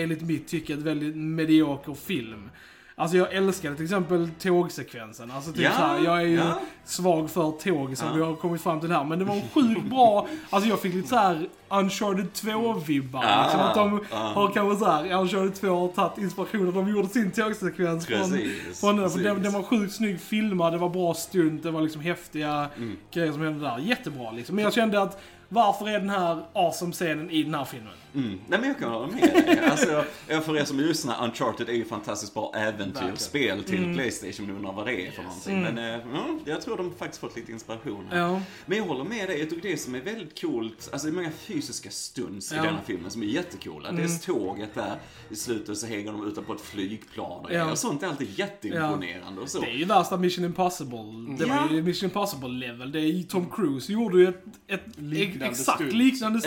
enligt 0.03 0.23
mitt 0.23 0.49
tycke, 0.49 0.73
ett 0.75 0.79
väldigt 0.79 1.17
medioker 1.17 1.95
film. 1.95 2.51
Alltså 2.95 3.17
jag 3.17 3.33
älskade 3.35 3.75
till 3.77 3.85
exempel 3.85 4.29
tågsekvensen. 4.39 5.31
Alltså 5.31 5.53
typ 5.53 5.63
Ja, 5.63 5.71
så 5.71 5.77
här, 5.83 6.05
jag 6.05 6.19
är 6.21 6.27
ju 6.27 6.35
ja. 6.37 6.61
svag 6.85 7.31
för 7.31 7.51
tåg 7.51 7.97
som 7.97 8.09
Ja. 8.09 8.15
vi 8.15 8.23
har 8.23 8.35
kommit 8.37 8.63
fram 8.63 8.81
till 8.81 8.91
här. 8.93 9.05
Men 9.05 9.19
det 9.19 9.25
var 9.25 9.41
sjukt 9.55 9.91
bra. 9.91 10.29
Alltså 10.51 10.69
jag 10.71 10.81
fick 10.81 10.95
lite 10.95 11.09
så 11.09 11.17
här 11.17 11.49
Uncharted 11.69 12.27
2-vibbar. 12.35 13.23
Ah, 13.25 13.43
liksom 13.45 13.61
att 13.61 13.75
de 13.75 14.05
ah. 14.11 14.33
har 14.33 14.51
kanske 14.55 14.85
så 14.85 14.91
här, 14.91 15.07
i 15.07 15.13
Uncharted 15.13 15.55
2 15.55 15.69
har 15.69 15.89
tagit 15.89 16.19
inspiration. 16.19 16.75
De 16.75 16.89
gjorde 16.91 17.09
sin 17.09 17.31
tågsekvens 17.31 18.07
från, 18.07 18.31
Precis, 18.31 18.81
från 18.81 18.97
den. 18.97 19.11
För 19.11 19.19
den, 19.21 19.43
den 19.43 19.53
var 19.53 19.63
sjukt 19.63 19.95
snygg 19.95 20.21
filmad, 20.21 20.73
det 20.73 20.79
var 20.79 20.89
bra 20.89 21.15
stunt, 21.15 21.63
det 21.63 21.71
var 21.71 21.81
liksom 21.83 22.03
häftiga 22.03 22.69
Mm. 22.77 22.97
grejer 23.13 23.33
som 23.33 23.43
hände 23.43 23.65
där. 23.65 23.79
Jättebra 23.79 24.31
liksom. 24.31 24.55
Men 24.57 24.65
jag 24.65 24.75
kände 24.75 25.03
att 25.03 25.21
varför 25.51 25.89
är 25.89 25.99
den 25.99 26.11
här 26.11 26.43
awesome-scenen 26.53 27.31
i 27.31 27.43
den 27.43 27.55
här 27.55 27.65
filmen? 27.65 27.93
Mm. 28.15 28.41
Nej 28.49 28.59
men 28.61 28.69
jag 28.69 28.79
kan 28.79 28.91
hålla 28.93 29.07
med 29.07 29.21
dig. 29.23 29.61
Alltså, 29.71 30.05
för 30.27 30.57
er 30.57 30.65
som 30.65 30.81
lyssnar, 30.81 31.25
Uncharted 31.25 31.69
är 31.69 31.73
ju 31.73 31.85
fantastiskt 31.85 32.35
bra 32.35 32.53
äventyrsspel 32.57 33.65
till 33.65 33.79
Mm. 33.79 33.95
Playstation. 33.95 34.47
Nu 34.47 34.53
undrar 34.53 34.73
vad 34.73 34.87
det 34.87 35.07
är 35.07 35.11
för 35.11 35.23
någonting. 35.23 35.63
Men 35.63 35.79
eh, 35.79 35.85
ja, 36.15 36.39
jag 36.45 36.63
tror 36.63 36.77
de 36.77 36.95
faktiskt 36.99 37.21
fått 37.21 37.37
lite 37.37 37.53
inspiration 37.53 38.07
här. 38.11 38.19
Ja. 38.19 38.41
Men 38.67 38.79
jag 38.79 38.85
håller 38.85 39.05
med 39.05 39.29
dig, 39.29 39.39
jag 39.41 39.51
tycker 39.51 39.69
det 39.69 39.77
som 39.77 39.95
är 39.95 40.01
väldigt 40.01 40.41
coolt, 40.41 40.89
alltså 40.93 41.07
det 41.07 41.13
är 41.13 41.15
många 41.15 41.31
fysiska 41.61 41.91
stunts 41.91 42.53
i 42.53 42.55
Ja. 42.55 42.61
Mm. 42.61 42.73
denna 42.73 42.85
filmen 42.87 43.11
som 43.11 43.23
är 43.23 43.27
jättecoola. 43.27 43.93
Dels 43.93 44.21
tåget 44.21 44.75
där, 44.75 44.97
i 45.31 45.37
slutet 45.37 45.79
så 45.79 45.87
hänger 45.87 46.13
de 46.13 46.27
ute 46.27 46.43
på 46.43 46.53
ett 46.53 46.61
flygplan 46.61 47.45
och, 47.45 47.53
Ja. 47.53 47.71
och 47.71 47.79
sånt 47.79 48.03
är 48.03 48.07
alltid 48.07 48.39
jätteimponerande 48.39 49.41
och 49.41 49.49
så. 49.49 49.61
Det 49.61 49.67
är 49.67 49.75
ju 49.75 49.85
värsta 49.85 50.17
Mission 50.17 50.45
Impossible. 50.45 50.99
Det 51.39 51.47
Ja. 51.47 51.67
var 51.69 51.75
ju 51.77 51.83
Mission 51.83 52.07
Impossible 52.09 52.49
level. 52.49 52.93
Det 52.93 53.01
är 53.01 53.23
Tom 53.23 53.51
Cruise 53.51 53.93
gjorde 53.93 54.19
ju 54.19 54.29
ett, 54.29 54.45
ett 54.67 54.85
Liknande 54.99 55.47
exakt 55.47 55.77
stunt. 55.81 55.93
liknande 55.93 56.41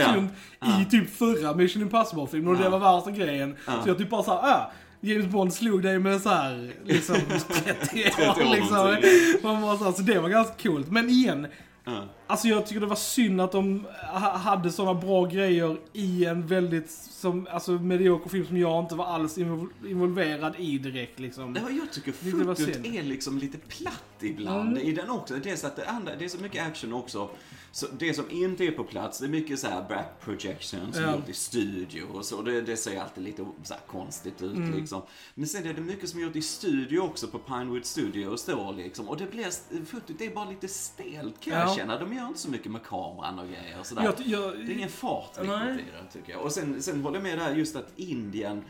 Ja. 0.59 0.81
i 0.81 0.85
typ 0.85 1.09
förra 1.15 1.55
Mission 1.55 1.81
Impossible-filmen 1.81 2.55
och 2.55 2.61
det 2.63 2.69
var 2.69 2.79
värsta 2.79 3.11
grejen. 3.11 3.55
Ja. 3.67 3.83
Så 3.83 3.89
jag 3.89 3.97
typ 3.97 4.09
bara 4.09 4.23
såhär, 4.23 4.39
ah, 4.53 4.71
James 5.01 5.25
Bond 5.25 5.53
slog 5.53 5.83
dig 5.83 5.99
med 5.99 6.21
så 6.21 6.29
här 6.29 6.71
liksom 6.85 7.15
30 7.63 7.85
30 7.87 8.21
år 8.43 8.55
liksom. 8.55 8.75
någonting. 8.77 9.09
Man 9.43 9.61
bara 9.61 9.77
så, 9.77 9.83
här, 9.83 9.91
så 9.91 10.01
det 10.01 10.19
var 10.19 10.29
ganska 10.29 10.53
coolt. 10.63 10.91
Men 10.91 11.09
igen, 11.09 11.47
Ja. 11.85 12.03
Alltså 12.27 12.47
jag 12.47 12.65
tycker 12.65 12.79
det 12.81 12.85
var 12.87 12.95
synd 12.95 13.41
att 13.41 13.51
de 13.51 13.85
ha- 14.13 14.37
hade 14.37 14.71
sådana 14.71 15.01
bra 15.01 15.25
grejer 15.25 15.77
i 15.93 16.25
en 16.25 16.47
väldigt 16.47 16.91
som, 16.91 17.47
alltså, 17.51 17.71
medioker 17.71 18.29
film 18.29 18.45
som 18.47 18.57
jag 18.57 18.83
inte 18.83 18.95
var 18.95 19.05
alls 19.05 19.37
invol- 19.37 19.87
involverad 19.87 20.55
i 20.59 20.77
direkt 20.77 21.19
liksom. 21.19 21.53
Var, 21.53 21.61
jag 21.69 21.91
tycker 21.91 22.11
fotot 22.11 22.59
är 22.85 23.03
liksom 23.03 23.37
lite 23.37 23.57
platt 23.57 24.03
ibland 24.21 24.69
Mm. 24.77 24.87
i 24.89 24.91
den 24.91 25.09
också. 25.09 25.35
Dels 25.43 25.63
att 25.63 25.75
det, 25.75 25.85
andra, 25.89 26.15
det 26.15 26.25
är 26.25 26.29
så 26.29 26.37
mycket 26.41 26.67
action 26.67 26.93
också. 26.93 27.29
Så 27.73 27.87
det 27.99 28.13
som 28.13 28.31
inte 28.31 28.63
är 28.65 28.71
på 28.71 28.83
plats, 28.83 29.19
det 29.19 29.25
är 29.25 29.29
mycket 29.29 29.59
så 29.59 29.67
här 29.67 29.89
back 29.89 30.19
projection 30.21 30.93
som 30.93 31.03
Ja. 31.03 31.15
gjort 31.15 31.29
i 31.29 31.33
studio 31.33 32.03
och 32.03 32.25
så. 32.25 32.41
Det, 32.41 32.61
det 32.61 32.77
ser 32.77 33.01
alltid 33.01 33.23
lite 33.23 33.45
så 33.63 33.73
konstigt 33.87 34.41
ut 34.41 34.55
Mm. 34.55 34.73
liksom. 34.79 35.01
Men 35.35 35.47
sen 35.47 35.65
är 35.67 35.73
det 35.73 35.81
mycket 35.81 36.09
som 36.09 36.19
är 36.19 36.23
gjort 36.23 36.35
i 36.35 36.41
studio 36.41 36.99
också 36.99 37.27
på 37.27 37.39
Pinewood 37.39 37.85
Studios 37.85 38.45
då 38.45 38.71
liksom. 38.77 39.09
Och 39.09 39.17
det 39.17 39.31
blir, 39.31 39.85
fotot 39.85 40.15
det 40.17 40.25
är 40.25 40.35
bara 40.35 40.49
lite 40.49 40.67
stelt 40.67 41.39
kan 41.39 41.53
jag 41.53 41.67
Ja. 41.69 41.75
känna. 41.75 41.99
De 41.99 42.13
gör 42.13 42.27
inte 42.27 42.39
så 42.39 42.49
mycket 42.49 42.71
med 42.71 42.83
kameran 42.83 43.39
och 43.39 43.47
grejer 43.47 43.79
och 43.79 43.85
sådär. 43.85 44.03
jag, 44.03 44.13
jag, 44.25 44.53
Det 44.57 44.71
är 44.71 44.75
ingen 44.75 44.89
fart 44.89 45.37
riktigt 45.37 45.87
i 45.87 45.91
det 45.91 46.11
tycker 46.19 46.31
jag. 46.33 46.41
Och 46.41 46.51
sen, 46.51 46.81
sen 46.83 47.01
håller 47.03 47.15
jag 47.17 47.23
med 47.23 47.37
där 47.39 47.55
just 47.55 47.75
att 47.75 47.91
Indien, 47.95 48.63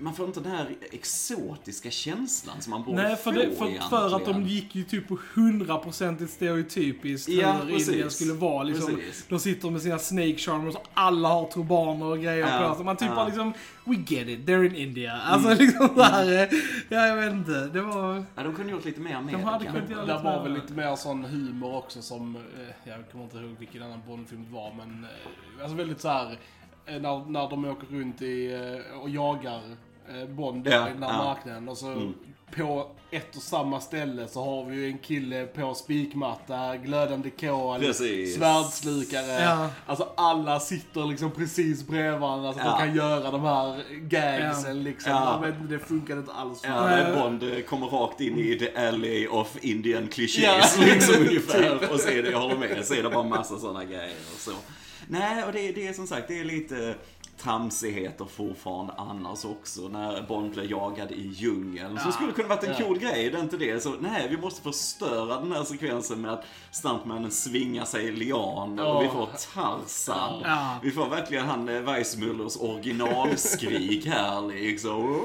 man 0.00 0.14
får 0.14 0.26
inte 0.26 0.40
den 0.40 0.52
här 0.52 0.76
exotiska 0.90 1.90
känslan 1.90 2.60
som 2.60 2.70
man 2.70 2.82
borde 2.82 3.02
Nej, 3.02 3.16
för, 3.16 3.32
få 3.32 3.38
det, 3.38 3.56
för, 3.56 3.88
för 3.88 4.16
att 4.16 4.24
de 4.24 4.46
gick 4.46 4.74
ju 4.74 4.82
typ 4.84 5.08
på 5.08 5.16
100% 5.34 6.26
stereotypiskt 6.26 7.28
Ja, 7.28 7.52
hur 7.52 7.72
precis. 7.72 7.88
Indien 7.88 8.10
skulle 8.10 8.32
vara. 8.32 8.62
Liksom. 8.62 8.94
Precis. 8.96 9.26
De 9.28 9.38
sitter 9.38 9.70
med 9.70 9.82
sina 9.82 9.98
snake 9.98 10.36
charmers 10.36 10.74
och 10.74 10.86
alla 10.94 11.28
har 11.28 11.46
turbaner 11.46 12.06
och 12.06 12.18
grejer 12.18 12.62
Ja, 12.62 12.68
på 12.68 12.74
sig. 12.74 12.84
Man 12.84 12.96
typ 12.96 13.08
ja. 13.08 13.14
bara 13.14 13.26
liksom, 13.26 13.52
we 13.84 13.94
get 13.94 14.28
it, 14.28 14.46
they're 14.46 14.66
in 14.66 14.76
India. 14.76 15.12
Alltså 15.12 15.54
liksom 15.54 15.88
såhär, 15.96 16.48
ja 16.88 17.06
jag 17.06 17.16
vet 17.16 17.32
inte. 17.32 17.66
Det 17.66 17.80
var... 17.80 18.24
Ja, 18.34 18.42
de 18.42 18.54
kunde 18.54 18.72
gjort 18.72 18.84
lite 18.84 19.00
mer 19.00 19.20
med 19.20 19.34
De 19.34 19.40
det, 19.40 19.46
hade 19.46 19.64
kunnat 19.64 19.90
göra 19.90 20.06
Det 20.06 20.12
lite 20.12 20.24
var 20.24 20.42
väl 20.42 20.54
lite 20.54 20.72
mer 20.72 20.96
sån 20.96 21.24
humor 21.24 21.76
också 21.76 22.02
som, 22.02 22.36
eh, 22.36 22.90
jag 22.90 23.10
kommer 23.10 23.24
inte 23.24 23.36
ihåg 23.36 23.56
vilken 23.58 23.82
annan 23.82 24.00
Bondfilm 24.06 24.44
det 24.44 24.54
var, 24.54 24.74
men 24.74 25.04
eh, 25.04 25.62
alltså 25.62 25.76
väldigt 25.76 26.00
så 26.00 26.08
här 26.08 26.30
eh, 26.32 26.38
när, 26.86 27.30
när 27.30 27.50
de 27.50 27.64
åker 27.64 27.86
runt 27.86 28.22
i, 28.22 28.52
eh, 28.92 28.98
och 29.00 29.10
jagar 29.10 29.60
eh, 30.08 30.28
Bond 30.28 30.66
Ja, 30.68 30.88
i 30.88 30.92
den 30.92 31.02
här 31.02 31.10
ja. 31.10 31.24
marknaden 31.24 31.68
och 31.68 31.76
så 31.78 31.86
Mm. 31.86 32.14
på 32.56 32.86
ett 33.10 33.36
och 33.36 33.42
samma 33.42 33.80
ställe 33.80 34.28
så 34.28 34.44
har 34.44 34.64
vi 34.64 34.76
ju 34.76 34.86
en 34.86 34.98
kille 34.98 35.46
på 35.46 35.74
spikmatta, 35.74 36.76
glödande 36.76 37.30
kol, 37.30 37.80
Precis. 37.80 38.34
svärdslukare. 38.36 39.42
Ja. 39.42 39.68
Alltså 39.86 40.08
alla 40.16 40.60
sitter 40.60 41.04
liksom 41.06 41.30
precis 41.30 41.86
bredvid 41.86 42.20
varandra 42.20 42.52
så 42.52 42.58
att 42.58 42.64
Ja. 42.64 42.70
de 42.72 42.78
kan 42.86 42.96
göra 42.96 43.30
de 43.30 43.40
här 43.42 43.82
gagsen 44.02 44.82
liksom. 44.82 45.12
Ja. 45.12 45.38
Men 45.40 45.68
det 45.68 45.78
funkade 45.78 46.20
inte 46.20 46.32
alls. 46.32 46.60
för 46.62 46.68
Ja, 46.68 47.22
Bond 47.22 47.42
eh, 47.42 47.60
kommer 47.60 47.86
rakt 47.86 48.20
in 48.20 48.38
i 48.38 48.58
the 48.58 48.86
alley 48.88 49.26
of 49.28 49.56
Indian 49.60 50.08
clichés 50.08 50.44
Ja. 50.44 50.84
liksom 50.84 51.14
ungefär. 51.28 51.92
Och 51.92 52.00
så 52.00 52.08
är 52.08 52.22
det, 52.22 52.30
jag 52.30 52.40
håller 52.40 52.56
med, 52.58 52.84
så 52.86 52.94
är 52.94 53.02
det 53.02 53.10
bara 53.10 53.22
massa 53.28 53.58
sådana 53.58 53.84
grejer 53.84 54.14
och 54.34 54.40
så. 54.40 54.52
Nej, 55.08 55.44
och 55.44 55.52
det, 55.52 55.72
det 55.72 55.86
är 55.88 55.92
som 55.92 56.06
sagt, 56.06 56.28
det 56.28 56.40
är 56.40 56.44
lite 56.44 56.94
tramsigheter 57.42 58.24
fortfarande 58.36 58.92
annars 58.96 59.44
också. 59.44 59.80
När 59.80 60.22
Bond 60.22 60.50
blir 60.52 60.70
jagad 60.70 61.10
i 61.12 61.28
djungeln. 61.34 61.98
Som 61.98 62.12
skulle 62.12 62.32
kunna 62.32 62.48
varit 62.48 62.64
en 62.64 62.74
Ja. 62.78 62.86
cool 62.86 62.98
grej, 62.98 63.30
det 63.30 63.38
är 63.38 63.42
inte 63.42 63.56
det. 63.56 63.82
Så 63.82 63.94
nej, 64.00 64.28
vi 64.30 64.36
måste 64.36 64.62
förstöra 64.62 65.40
den 65.40 65.52
här 65.52 65.64
sekvensen 65.64 66.20
med 66.20 66.32
att 66.32 66.44
stuntmannen 66.70 67.30
svingar 67.30 67.84
sig 67.84 68.04
i 68.04 68.12
lian 68.12 68.78
och 68.78 69.04
vi 69.04 69.08
får 69.08 69.28
Tarzan. 69.54 70.40
Ja. 70.44 70.76
Vi 70.82 70.90
får 70.90 71.08
verkligen 71.08 71.46
han 71.46 71.68
eh, 71.68 71.80
Weissmullers 71.80 72.56
originalskrik 72.56 74.06
här 74.06 74.48
liksom. 74.48 75.20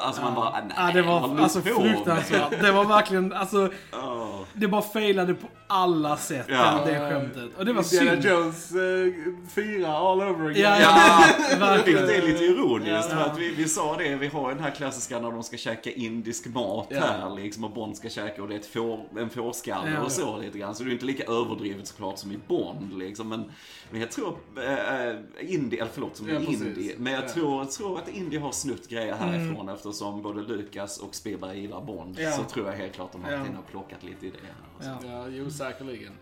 Alltså 0.00 0.22
man 0.22 0.34
bara, 0.34 0.50
nej, 0.50 0.72
Ja, 0.76 0.90
det 0.92 1.02
var 1.02 1.38
alltså 1.38 1.60
fruktansvärt. 1.60 2.60
Det 2.62 2.72
var 2.72 2.84
verkligen, 2.84 3.32
alltså, 3.32 3.70
Åh. 3.92 4.40
det 4.52 4.68
bara 4.68 4.82
failade 4.82 5.34
på 5.34 5.46
alla 5.72 6.16
sätt, 6.16 6.46
Ja. 6.48 6.82
det 6.86 6.98
skämtet. 7.10 7.58
Och 7.58 7.64
det 7.64 7.72
var 7.72 7.82
Indiana 7.94 8.22
synd. 8.22 8.24
Jones 8.24 8.72
eh, 8.72 9.12
fyra 9.54 9.88
all 9.88 10.20
over 10.22 10.50
again. 10.50 10.80
Ja, 10.82 11.24
Ja, 11.60 11.76
Vilket 11.84 12.08
är 12.08 12.22
lite 12.26 12.44
ironiskt 12.44 12.90
Ja. 13.10 13.16
för 13.16 13.30
att 13.30 13.38
vi, 13.38 13.54
vi 13.54 13.68
sa 13.68 13.96
det, 13.96 14.16
vi 14.16 14.26
har 14.26 14.48
den 14.54 14.62
här 14.64 14.70
klassiska 14.70 15.18
när 15.18 15.30
de 15.30 15.42
ska 15.42 15.56
käka 15.56 15.90
indisk 15.90 16.46
mat 16.46 16.86
Ja. 16.90 17.00
här 17.00 17.30
liksom 17.34 17.64
och 17.64 17.70
Bond 17.70 17.96
ska 17.96 18.08
käka 18.08 18.42
och 18.42 18.48
det 18.48 18.54
är 18.54 18.58
ett 18.58 18.66
får, 18.66 19.00
en 19.18 19.30
fårskalle 19.30 19.90
Ja. 19.90 20.00
och 20.02 20.12
så 20.12 20.38
lite 20.38 20.58
grann. 20.58 20.74
Så 20.74 20.84
det 20.84 20.90
är 20.90 20.92
inte 20.92 21.04
lika 21.04 21.24
överdrivet 21.24 21.86
såklart 21.86 22.18
som 22.18 22.32
i 22.32 22.38
Bond 22.48 22.98
liksom. 22.98 23.28
Men, 23.28 23.44
men 23.90 24.00
jag 24.00 24.10
tror, 24.10 24.36
äh, 24.56 25.54
Indie, 25.54 25.80
eller 25.80 25.90
förlåt, 25.94 26.16
som 26.16 26.28
Ja, 26.28 26.40
i. 26.40 26.44
Indie. 26.44 26.94
Men 26.98 27.12
jag 27.12 27.24
Ja. 27.24 27.28
tror, 27.28 27.64
tror 27.64 27.98
att 27.98 28.08
Indie 28.08 28.38
har 28.40 28.52
snutt 28.52 28.88
grejer 28.88 29.14
härifrån 29.14 29.68
eftersom 29.68 30.22
både 30.22 30.40
Lucas 30.42 30.98
och 30.98 31.14
Spielberg 31.14 31.60
gillar 31.60 31.80
Bond. 31.80 32.16
Ja. 32.20 32.30
Så 32.32 32.42
tror 32.42 32.66
jag 32.66 32.72
helt 32.72 32.92
klart 32.94 33.12
de 33.12 33.24
har 33.24 33.32
Ja. 33.32 33.38
plockat 33.70 34.02
lite 34.02 34.26
här. 34.26 34.54
Ja. 35.02 35.08
Ja, 35.12 35.26
jo 35.30 35.50
säkerligen. 35.62 36.12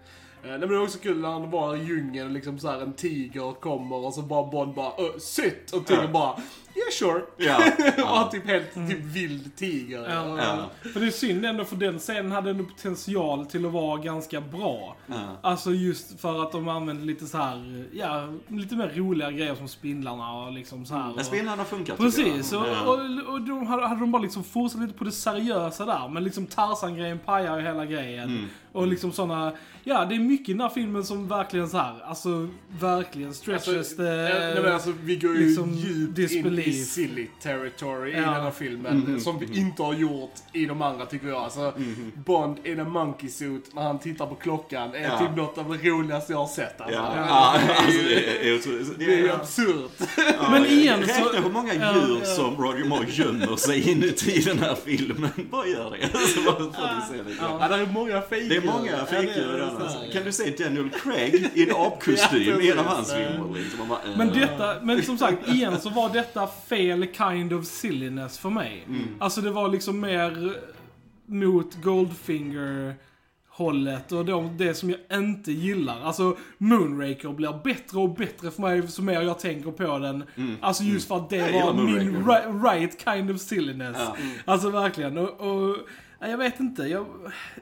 Eh, 0.43 0.49
Nej, 0.51 0.59
men 0.59 0.69
det 0.69 0.75
är 0.75 0.83
också 0.83 0.99
kul 0.99 1.21
när 1.21 1.29
han 1.29 1.51
var 1.51 1.77
i 1.77 1.85
djungeln 1.85 2.33
liksom 2.33 2.59
så 2.59 2.69
här 2.69 2.81
en 2.81 2.93
tiger 2.93 3.53
kommer 3.61 3.97
och 4.07 4.15
så 4.15 4.23
bara 4.23 4.51
Bond 4.51 4.75
bara 4.75 4.93
"Ö, 4.99 5.19
sitt 5.19 5.71
och 5.73 5.87
tigern 5.87 6.13
bara 6.13 6.37
yeah 6.75 6.91
sure. 6.99 7.23
Ja, 7.37 7.57
och 7.79 7.95
ja, 7.99 8.29
typ 8.33 8.47
helt 8.47 8.75
typ 8.75 8.99
vild 9.05 9.57
tiger. 9.57 10.07
Ja. 10.11 10.21
Och- 10.33 10.39
ja, 10.39 10.71
För 10.93 11.01
det 11.01 11.07
är 11.07 11.11
synd 11.11 11.45
ändå, 11.47 11.65
för 11.65 11.77
den 11.77 11.99
scenen 11.99 12.33
hade 12.33 12.51
ändå 12.51 12.65
potential 12.65 13.47
till 13.47 13.67
att 13.67 13.73
vara 13.73 14.01
ganska 14.03 14.41
bra. 14.41 14.97
Alltså 15.43 15.71
just 15.73 16.21
för 16.21 16.43
att 16.43 16.53
de 16.53 16.69
använde 16.69 17.05
lite 17.05 17.27
så 17.27 17.39
här, 17.39 17.85
ja, 17.93 18.29
lite 18.49 18.77
mer 18.77 18.93
roliga 18.95 19.31
grejer 19.31 19.55
som 19.55 19.69
spindlarna 19.69 20.33
och 20.33 20.53
liksom 20.53 20.87
så 20.87 20.95
här. 20.95 21.07
Men 21.09 21.15
och- 21.19 21.25
spindlarna 21.25 21.65
funkar 21.65 21.97
Precis, 21.97 22.53
och, 22.53 22.67
och, 22.87 22.99
och 23.33 23.41
de 23.41 23.67
hade, 23.67 23.87
hade 23.87 24.01
de 24.01 24.13
bara 24.13 24.23
liksom 24.23 24.45
fortsatt 24.45 24.81
lite 24.81 24.95
på 24.95 25.05
det 25.05 25.13
seriösa 25.13 25.85
där. 25.85 26.09
Men 26.09 26.25
liksom 26.25 26.47
Tarzan-grejen 26.47 27.19
pajar 27.19 27.57
ju 27.59 27.65
hela 27.67 27.87
grejen. 27.87 28.29
Mm. 28.29 28.45
Och 28.73 28.87
liksom 28.87 29.13
såna, 29.13 29.53
ja 29.85 30.05
det 30.05 30.15
är 30.15 30.19
mycket 30.21 30.49
i 30.49 30.53
den 30.53 30.61
här 30.61 30.69
filmen 30.69 31.05
som 31.05 31.29
verkligen 31.29 31.69
så 31.69 31.79
här, 31.79 32.01
alltså 32.05 32.49
verkligen 32.81 33.35
stretches 33.35 33.69
Alltså, 33.69 34.03
eh, 34.03 34.09
nej, 34.09 34.63
men 34.63 34.73
alltså, 34.73 34.93
vi 35.03 35.17
går 35.17 35.37
ju 35.37 35.47
liksom 35.49 35.71
djupt 35.75 36.19
in 36.19 36.43
i 36.69 36.85
silly 36.85 37.27
territory 37.43 38.11
i 38.11 38.15
Ja. 38.15 38.21
den 38.21 38.29
här 38.43 38.51
filmen. 38.51 39.21
Som 39.21 39.39
vi 39.39 39.59
inte 39.59 39.83
har 39.83 39.95
gjort 39.95 40.35
i 40.53 40.67
de 40.67 40.83
andra 40.83 41.07
tycker 41.07 41.29
jag. 41.29 41.37
Alltså, 41.43 41.73
Bond 42.15 42.57
in 42.67 42.81
a 42.81 42.85
monkey 42.85 43.29
suit 43.29 43.75
när 43.75 43.83
han 43.83 43.99
tittar 43.99 44.27
på 44.27 44.35
klockan 44.35 44.95
är 44.95 45.03
Ja. 45.03 45.19
typ 45.19 45.37
något 45.37 45.59
av 45.59 45.79
det 45.83 45.89
roligaste 45.91 46.33
jag 46.33 46.39
har 46.39 46.47
sett. 46.47 46.81
Alltså. 46.81 46.97
Ja, 46.97 47.13
Det 47.15 47.19
är- 47.21 47.27
ja, 47.27 47.75
alltså 47.85 48.03
det 48.09 48.49
är 48.49 48.55
otroligt. 48.59 48.99
Det 48.99 49.05
är 49.05 49.17
ju 49.19 49.27
Ja. 49.27 49.35
absurt. 49.35 49.91
Ja, 50.17 50.51
Men 50.51 50.67
igen 50.67 51.01
så- 51.09 51.25
Räkna 51.25 51.41
hur 51.41 51.51
många 51.53 51.75
djur 51.75 52.19
ja. 52.21 52.27
som 52.27 52.57
Roger 52.57 52.85
Moore 52.85 53.07
gömmer 53.11 53.57
sig 53.57 53.91
inuti 53.91 54.41
den 54.41 54.59
här 54.59 54.75
filmen. 54.85 55.31
Bara 55.51 55.67
gör 55.67 55.91
det. 55.91 56.19
Så 56.29 56.41
bara 56.43 56.57
får 56.57 57.13
se 57.13 57.23
lite. 57.23 57.43
Ja, 57.61 57.69
det 57.69 57.75
är 57.75 57.87
många 57.87 58.21
fejker. 58.23 58.49
Det 58.49 58.57
är 58.57 58.61
många 58.61 58.91
i 58.91 58.93
är 58.93 59.71
så 59.71 59.85
Alltså. 59.85 59.99
Kan 60.13 60.25
du 60.25 60.33
se 60.33 60.51
Daniel 60.65 60.91
Craig 60.91 61.51
i 61.55 61.63
en 61.71 61.77
apkostym 61.77 62.61
i 62.61 62.71
en 62.71 62.79
av 62.79 62.85
hans 62.85 63.13
filmer? 63.13 63.55
Liksom. 63.59 63.97
Men 64.17 64.29
eh. 64.29 64.35
detta, 64.35 64.75
men 64.83 65.03
som 65.03 65.19
sagt, 65.19 65.49
igen 65.49 65.81
så 65.81 65.91
var 65.91 66.09
detta 66.13 66.47
fel 66.51 67.07
kind 67.17 67.53
of 67.53 67.65
silliness 67.67 68.39
för 68.39 68.51
mig. 68.51 68.87
Alltså 69.19 69.41
det 69.41 69.51
var 69.51 69.69
liksom 69.69 70.01
mer 70.01 70.57
mot 71.27 71.83
Goldfinger 71.83 72.95
hållet 73.49 74.13
och 74.13 74.25
de, 74.25 74.57
det 74.57 74.75
som 74.75 74.91
jag 74.91 74.99
inte 75.13 75.53
gillar. 75.53 76.01
Alltså 76.03 76.37
Moonraker 76.59 77.29
blir 77.33 77.61
bättre 77.65 77.99
och 77.99 78.15
bättre 78.15 78.51
för 78.51 78.63
mig 78.63 78.89
så 78.89 79.03
mer 79.03 79.21
jag 79.23 79.39
tänker 79.39 79.71
på 79.71 79.99
den. 79.99 80.25
Alltså 80.61 80.83
just 80.83 81.09
för 81.09 81.17
att 81.17 81.31
det 81.31 81.37
Jag 81.37 81.67
var 81.67 81.75
min 81.75 82.17
ri- 82.25 82.63
right 82.73 83.05
kind 83.05 83.31
of 83.31 83.41
silliness. 83.41 83.97
Ja. 83.99 84.17
Alltså 84.45 84.71
verkligen. 84.71 85.19
Och, 85.19 85.41
och, 85.41 85.77
ja, 86.21 86.27
jag 86.29 86.39
vet 86.39 86.61
inte. 86.61 86.83
Jag, 86.83 87.07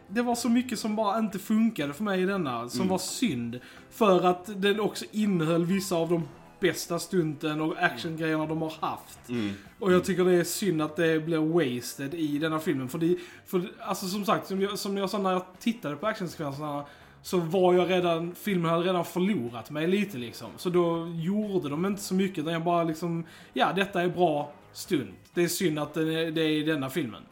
det 0.09 0.23
var 0.23 0.35
så 0.35 0.49
mycket 0.49 0.79
som 0.79 0.97
bara 0.97 1.19
inte 1.19 1.39
funkade 1.39 1.93
för 1.93 2.05
mig 2.05 2.23
i 2.23 2.27
denna. 2.27 2.69
Som 2.69 2.89
var 2.89 2.99
synd. 2.99 3.61
För 3.91 4.27
att 4.27 4.63
den 4.63 4.81
också 4.81 5.05
innehöll 5.13 5.65
vissa 5.65 5.97
av 5.97 6.09
de 6.09 6.23
bästa 6.61 6.99
stunten 6.99 7.61
och 7.61 7.75
actiongrejerna 7.79 8.47
de 8.47 8.63
har 8.63 8.73
haft. 8.81 9.29
Mm. 9.29 9.53
Och 9.79 9.93
jag 9.93 10.05
tycker 10.05 10.25
det 10.25 10.33
är 10.33 10.45
synd 10.45 10.83
att 10.83 10.97
det 10.97 11.25
blir 11.25 11.39
wasted 11.39 12.15
i 12.15 12.39
denna 12.39 12.59
filmen. 12.59 12.89
För, 12.89 12.99
det, 12.99 13.17
för 13.47 13.63
alltså 13.81 14.07
som 14.07 14.25
sagt, 14.25 14.47
som 14.47 14.61
jag, 14.61 14.79
som 14.79 14.97
jag 14.97 15.11
sa 15.11 15.19
när 15.19 15.33
jag 15.33 15.45
tittade 15.59 15.97
på 15.97 16.07
actionsekvenserna 16.07 16.85
så 17.23 17.39
var 17.39 17.75
jag 17.75 17.91
redan, 17.91 18.35
filmen 18.35 18.71
hade 18.71 18.85
redan 18.85 19.05
förlorat 19.05 19.71
mig 19.71 19.87
lite 19.87 20.19
liksom. 20.19 20.49
Så 20.57 20.71
då 20.71 21.09
gjorde 21.17 21.69
de 21.69 21.87
inte 21.87 22.03
så 22.03 22.15
mycket, 22.15 22.39
utan 22.39 22.53
jag 22.53 22.65
bara 22.65 22.85
liksom, 22.85 23.25
ja 23.53 23.73
detta 23.77 24.03
är 24.03 24.09
bra 24.09 24.53
stund. 24.73 25.13
Det 25.35 25.45
är 25.45 25.49
synd 25.49 25.79
att 25.79 25.95
det 25.95 26.01
är, 26.01 26.31
det 26.31 26.41
är 26.41 26.51
i 26.51 26.63
denna 26.63 26.91
filmen. 26.91 27.23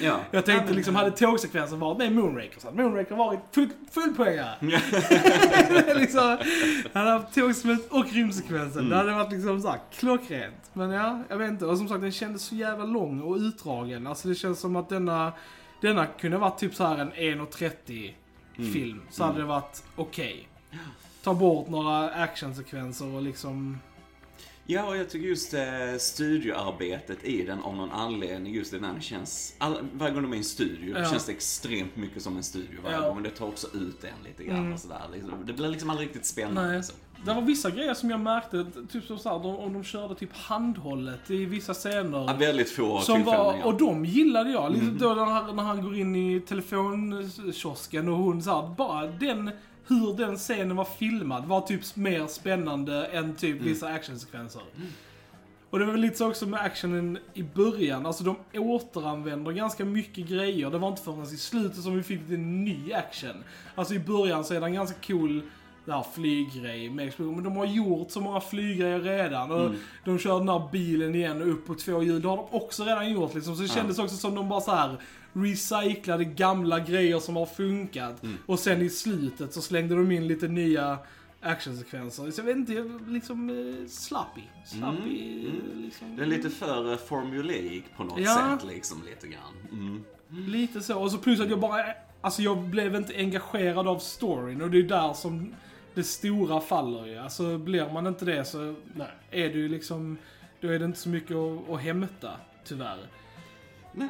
Ja. 0.00 0.20
Jag 0.30 0.44
tänkte 0.44 0.66
men- 0.66 0.76
liksom, 0.76 0.94
hade 0.94 1.10
tågsekvensen 1.10 1.80
varit 1.80 1.98
med 1.98 2.12
Moonraker 2.12 2.60
så 2.60 2.66
hade 2.66 2.82
Moonraker 2.82 3.14
varit 3.14 3.40
full, 3.52 3.68
full 3.90 4.14
poängare. 4.14 4.54
liksom, 5.94 6.38
hade 6.92 7.10
haft 7.10 7.34
tågsekvens 7.34 7.88
och 7.90 8.12
rymdsekvensen. 8.12 8.88
Det 8.88 8.96
hade 8.96 9.12
varit 9.12 9.32
liksom 9.32 9.60
såhär 9.60 9.80
klockrent. 9.92 10.70
Men 10.72 10.90
ja, 10.90 11.22
jag 11.28 11.38
vet 11.38 11.50
inte. 11.50 11.66
Och 11.66 11.78
som 11.78 11.88
sagt, 11.88 12.00
den 12.00 12.12
kändes 12.12 12.42
så 12.42 12.54
jävla 12.54 12.84
lång 12.84 13.20
och 13.20 13.36
utdragen. 13.36 14.06
Alltså 14.06 14.28
det 14.28 14.34
känns 14.34 14.60
som 14.60 14.76
att 14.76 14.88
denna, 14.88 15.32
denna 15.80 16.06
kunde 16.06 16.38
varit 16.38 16.58
typ 16.58 16.74
så 16.74 16.84
här 16.84 16.98
en 16.98 17.12
1.30 17.12 18.12
film. 18.56 19.02
Så 19.10 19.24
hade 19.24 19.38
det 19.38 19.44
varit 19.44 19.84
okej. 19.96 20.48
Ta 21.22 21.34
bort 21.34 21.68
några 21.68 22.10
actionsekvenser 22.10 23.14
och 23.14 23.22
liksom... 23.22 23.80
Ja, 24.66 24.84
och 24.86 24.96
jag 24.96 25.10
tycker 25.10 25.26
just 25.28 25.54
eh, 25.54 25.60
studioarbetet 25.98 27.24
i 27.24 27.44
den 27.44 27.58
av 27.62 27.76
någon 27.76 27.90
anledning, 27.90 28.54
just 28.54 28.70
det 28.70 28.78
det 28.78 29.00
känns, 29.00 29.54
all, 29.58 29.76
varje 29.92 30.14
gång 30.14 30.22
de 30.22 30.30
är 30.32 30.34
i 30.34 30.38
en 30.38 30.44
studio, 30.44 30.98
Ja. 30.98 31.10
känns 31.10 31.26
det 31.26 31.32
extremt 31.32 31.96
mycket 31.96 32.22
som 32.22 32.36
en 32.36 32.42
studio 32.42 32.78
varje 32.84 32.96
Ja. 32.96 33.02
gång. 33.06 33.14
Men 33.14 33.24
det 33.24 33.30
tar 33.30 33.46
också 33.46 33.66
ut 33.66 34.04
en 34.04 34.24
lite 34.24 34.44
grann 34.44 34.72
och 34.72 34.80
sådär. 34.80 35.02
Liksom. 35.12 35.32
Det 35.46 35.52
blir 35.52 35.68
liksom 35.68 35.90
aldrig 35.90 36.08
riktigt 36.08 36.26
spännande. 36.26 36.72
Nej. 36.72 36.82
Så. 36.82 36.92
Det 37.24 37.34
var 37.34 37.42
vissa 37.42 37.70
grejer 37.70 37.94
som 37.94 38.10
jag 38.10 38.20
märkte, 38.20 38.66
typ 38.92 39.04
som 39.04 39.18
såhär, 39.18 39.38
de, 39.38 39.56
om 39.56 39.72
de 39.72 39.84
körde 39.84 40.14
typ 40.14 40.36
handhållet 40.36 41.30
i 41.30 41.44
vissa 41.44 41.74
scener. 41.74 42.24
Ja, 42.28 42.36
väldigt 42.38 42.70
få 42.70 43.00
Som 43.00 43.24
var, 43.24 43.34
ja. 43.58 43.64
och 43.64 43.78
de 43.78 44.04
gillade 44.04 44.50
jag. 44.50 44.72
Liksom 44.72 44.98
då 44.98 45.14
när 45.14 45.24
han, 45.24 45.56
när 45.56 45.62
han 45.62 45.82
går 45.82 45.96
in 45.96 46.16
i 46.16 46.40
telefonkiosken 46.40 48.08
och 48.08 48.16
hon 48.18 48.42
sa 48.42 48.74
bara 48.78 49.06
den, 49.06 49.50
hur 49.88 50.14
den 50.16 50.36
scenen 50.36 50.76
var 50.76 50.84
filmad 50.84 51.44
var 51.44 51.60
typ 51.60 51.96
mer 51.96 52.26
spännande 52.26 53.06
än 53.06 53.34
typ 53.34 53.54
Mm. 53.56 53.64
vissa 53.64 53.86
actionsekvenser. 53.88 54.62
Och 55.70 55.78
det 55.78 55.84
var 55.84 55.92
väl 55.92 56.00
lite 56.00 56.16
så 56.16 56.28
också 56.28 56.46
med 56.46 56.60
actionen 56.60 57.18
i 57.34 57.42
början. 57.42 58.06
Alltså 58.06 58.24
de 58.24 58.36
återanvänder 58.58 59.52
ganska 59.52 59.84
mycket 59.84 60.26
grejer. 60.28 60.70
Det 60.70 60.78
var 60.78 60.88
inte 60.88 61.02
förrän 61.02 61.22
i 61.22 61.26
slutet 61.26 61.82
som 61.82 61.96
vi 61.96 62.02
fick 62.02 62.20
lite 62.20 62.36
ny 62.36 62.92
action. 62.92 63.44
Alltså 63.74 63.94
i 63.94 63.98
början 63.98 64.44
så 64.44 64.54
är 64.54 64.60
det 64.60 64.66
en 64.66 64.74
ganska 64.74 64.96
cool 65.06 65.42
där 65.84 66.04
flyggrej 66.14 66.90
med 66.90 67.06
explosion. 67.08 67.34
Men 67.34 67.44
de 67.44 67.56
har 67.56 67.64
gjort 67.66 68.10
så 68.10 68.20
många 68.20 68.40
flyggrejer 68.40 69.00
redan. 69.00 69.50
Och 69.50 69.60
Mm. 69.66 69.76
De 70.04 70.18
kör 70.18 70.38
den 70.38 70.48
här 70.48 70.68
bilen 70.72 71.14
igen 71.14 71.42
och 71.42 71.48
upp 71.48 71.66
på 71.66 71.74
två 71.74 72.02
hjul. 72.02 72.22
Det 72.22 72.28
har 72.28 72.36
de 72.36 72.46
också 72.50 72.84
redan 72.84 73.10
gjort 73.12 73.34
liksom. 73.34 73.56
Så 73.56 73.62
det 73.62 73.68
Ja. 73.68 73.74
kändes 73.74 73.98
också 73.98 74.16
som 74.16 74.34
de 74.34 74.48
bara 74.48 74.60
så 74.60 74.70
här 74.70 74.96
recyclade 75.34 76.24
gamla 76.24 76.80
grejer 76.80 77.18
som 77.18 77.36
har 77.36 77.46
funkat. 77.46 78.22
Mm. 78.22 78.36
Och 78.46 78.58
sen 78.58 78.82
i 78.82 78.90
slutet 78.90 79.52
så 79.52 79.62
slängde 79.62 79.94
de 79.94 80.12
in 80.12 80.26
lite 80.28 80.48
nya 80.48 80.98
actionsekvenser. 81.40 82.30
Så 82.30 82.40
jag 82.40 82.44
vet 82.46 82.56
inte, 82.56 82.90
liksom 83.08 83.50
eh, 83.50 83.86
sloppy. 83.88 84.40
Sloppy, 84.66 85.44
Mm, 85.46 85.60
mm. 85.70 85.82
liksom. 85.82 86.16
Det 86.16 86.22
är 86.22 86.26
lite 86.26 86.50
för 86.50 86.92
eh, 86.92 86.98
formulaic 86.98 87.84
på 87.96 88.04
något 88.04 88.20
Ja. 88.20 88.58
sätt, 88.60 88.68
liksom 88.70 89.02
lite 89.10 89.26
grann. 89.26 89.54
Mm. 89.72 90.04
Lite 90.50 90.80
så. 90.80 91.00
Och 91.02 91.10
så 91.10 91.18
plus 91.18 91.40
att 91.40 91.50
jag 91.50 91.60
bara, 91.60 91.84
alltså 92.20 92.42
jag 92.42 92.58
blev 92.58 92.94
inte 92.94 93.14
engagerad 93.16 93.88
av 93.88 93.98
storyn 93.98 94.62
och 94.62 94.70
det 94.70 94.78
är 94.78 94.82
där 94.82 95.12
som 95.12 95.54
det 95.94 96.04
stora 96.04 96.60
faller 96.60 97.06
ju. 97.06 97.16
Alltså 97.18 97.58
blir 97.58 97.92
man 97.92 98.06
inte 98.06 98.24
det 98.24 98.44
så 98.44 98.74
Nej. 98.94 99.08
är 99.30 99.48
det 99.48 99.58
ju 99.58 99.68
liksom, 99.68 100.16
då 100.60 100.68
är 100.68 100.78
det 100.78 100.84
inte 100.84 100.98
så 100.98 101.08
mycket 101.08 101.36
att, 101.36 101.70
att 101.70 101.80
hämta, 101.80 102.30
tyvärr. 102.64 102.98
Nej. 103.92 104.08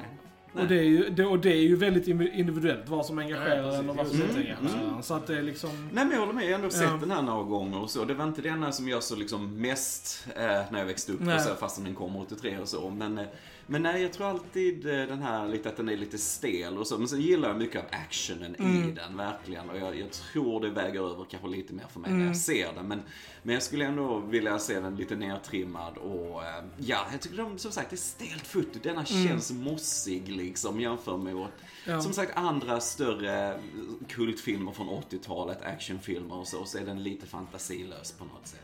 Och 0.54 0.66
det, 0.68 0.78
är 0.78 0.82
ju, 0.82 1.10
det, 1.10 1.24
och 1.26 1.38
det 1.38 1.52
är 1.52 1.62
ju 1.62 1.76
väldigt 1.76 2.08
individuellt 2.08 2.88
vad 2.88 3.06
som 3.06 3.18
engagerar 3.18 3.56
Ja, 3.56 3.74
en 3.74 3.90
och 3.90 3.96
vad 3.96 4.06
som 4.06 4.16
precis. 4.20 4.36
inte 4.36 4.40
Mm, 4.50 4.56
engagerar 4.66 4.88
mm. 4.90 5.02
Så 5.02 5.14
att 5.14 5.26
det 5.26 5.38
är 5.38 5.42
liksom... 5.42 5.70
Nej 5.92 6.04
men 6.04 6.10
jag 6.12 6.20
håller 6.20 6.32
med, 6.32 6.44
jag 6.44 6.48
har 6.50 6.54
ändå 6.54 6.70
sett 6.70 6.82
Ja. 6.82 6.96
den 7.00 7.10
här 7.10 7.22
några 7.22 7.42
gånger 7.42 7.80
och 7.82 7.90
så. 7.90 8.04
Det 8.04 8.14
var 8.14 8.24
inte 8.24 8.42
det 8.42 8.48
enda 8.48 8.72
som 8.72 8.88
jag 8.88 9.02
så 9.02 9.16
liksom 9.16 9.60
mest 9.62 10.26
eh, 10.36 10.42
när 10.70 10.78
jag 10.78 10.86
växte 10.86 11.12
upp 11.12 11.20
och 11.20 11.40
så, 11.40 11.54
fastän 11.54 11.84
den 11.84 11.94
kom 11.94 12.16
83 12.16 12.58
och 12.58 12.68
så. 12.68 12.90
Men, 12.90 13.18
eh, 13.18 13.24
men 13.66 13.82
nej, 13.82 14.02
jag 14.02 14.12
tror 14.12 14.26
alltid 14.26 14.86
eh, 14.86 15.06
den 15.06 15.22
här, 15.22 15.48
lite 15.48 15.68
att 15.68 15.76
den 15.76 15.88
är 15.88 15.96
lite 15.96 16.18
stel 16.18 16.78
och 16.78 16.86
så. 16.86 16.98
Men 16.98 17.08
sen 17.08 17.20
gillar 17.20 17.48
jag 17.48 17.58
mycket 17.58 17.80
av 17.80 17.86
actionen 18.06 18.56
i 18.58 18.62
Mm. 18.62 18.94
den, 18.94 19.16
verkligen. 19.16 19.70
Och 19.70 19.78
jag, 19.78 19.98
jag 19.98 20.10
tror 20.10 20.60
det 20.60 20.70
väger 20.70 21.00
över 21.10 21.24
kanske 21.30 21.48
lite 21.48 21.72
mer 21.74 21.86
för 21.92 22.00
mig 22.00 22.10
när 22.10 22.16
Mm. 22.16 22.28
jag 22.28 22.36
ser 22.36 22.72
den. 22.72 22.88
Men, 22.88 23.02
men 23.42 23.54
jag 23.54 23.62
skulle 23.62 23.84
ändå 23.84 24.18
vilja 24.18 24.58
se 24.58 24.80
den 24.80 24.96
lite 24.96 25.16
nertrimmad 25.16 25.96
och 25.96 26.44
eh, 26.44 26.64
ja, 26.76 27.06
jag 27.12 27.20
tycker 27.20 27.36
de, 27.36 27.58
som 27.58 27.72
sagt, 27.72 27.90
det 27.90 27.94
är 27.94 27.98
stelt 27.98 28.46
foto. 28.46 28.78
Denna 28.82 29.04
känns 29.04 29.52
mossig 29.52 30.28
liksom 30.28 30.80
jämfört 30.80 31.20
med 31.20 31.32
Mm. 31.34 31.46
Ja. 31.86 32.00
som 32.02 32.12
sagt, 32.12 32.36
andra 32.36 32.80
större 32.80 33.60
kultfilmer 34.08 34.72
från 34.72 34.88
80-talet, 34.88 35.62
actionfilmer 35.62 36.34
och 36.38 36.48
så, 36.48 36.64
så 36.64 36.78
är 36.78 36.84
den 36.86 37.02
lite 37.02 37.26
fantasilös 37.26 38.12
på 38.12 38.24
något 38.24 38.46
sätt. 38.46 38.60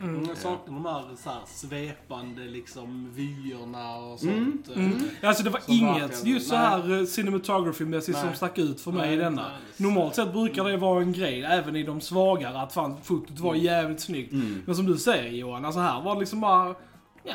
Mm, 0.00 0.24
jag 0.28 0.36
saknar 0.36 0.74
de 0.74 0.84
här, 0.86 1.04
så 1.16 1.30
här 1.30 1.40
svepande 1.46 2.42
liksom 2.44 3.10
vyerna 3.14 3.96
och 3.96 4.22
Mm, 4.22 4.62
sånt. 4.64 4.76
Mm. 4.76 4.92
Eh, 5.22 5.28
Alltså 5.28 5.42
det 5.42 5.50
var 5.50 5.60
Som 5.60 5.74
inget 5.74 6.26
just 6.26 6.48
så 6.48 6.54
nej. 6.54 6.64
här 6.66 6.78
eh, 6.78 7.02
cinematography-mässigt 7.06 8.12
Nej. 8.16 8.22
som 8.26 8.34
stack 8.34 8.58
ut 8.58 8.80
för 8.80 8.92
mig 8.92 9.06
Nej, 9.06 9.14
i 9.14 9.16
denna. 9.20 9.42
alls. 9.44 9.78
Normalt 9.78 10.14
sett 10.14 10.32
brukar 10.32 10.64
det 10.64 10.76
vara 10.76 11.02
en 11.02 11.12
grej, 11.12 11.42
även 11.44 11.76
i 11.76 11.82
de 11.82 12.00
svagare, 12.00 12.60
att 12.60 12.72
fan 12.72 12.96
fotot 13.02 13.38
var 13.40 13.54
jävligt 13.54 14.00
snyggt. 14.00 14.32
Mm. 14.32 14.62
Men 14.66 14.76
som 14.76 14.86
du 14.86 14.96
säger 14.98 15.32
Johan, 15.32 15.64
alltså 15.64 15.80
här 15.80 16.00
var 16.02 16.14
det 16.14 16.20
liksom 16.20 16.40
bara, 16.40 16.74
ja. 17.24 17.34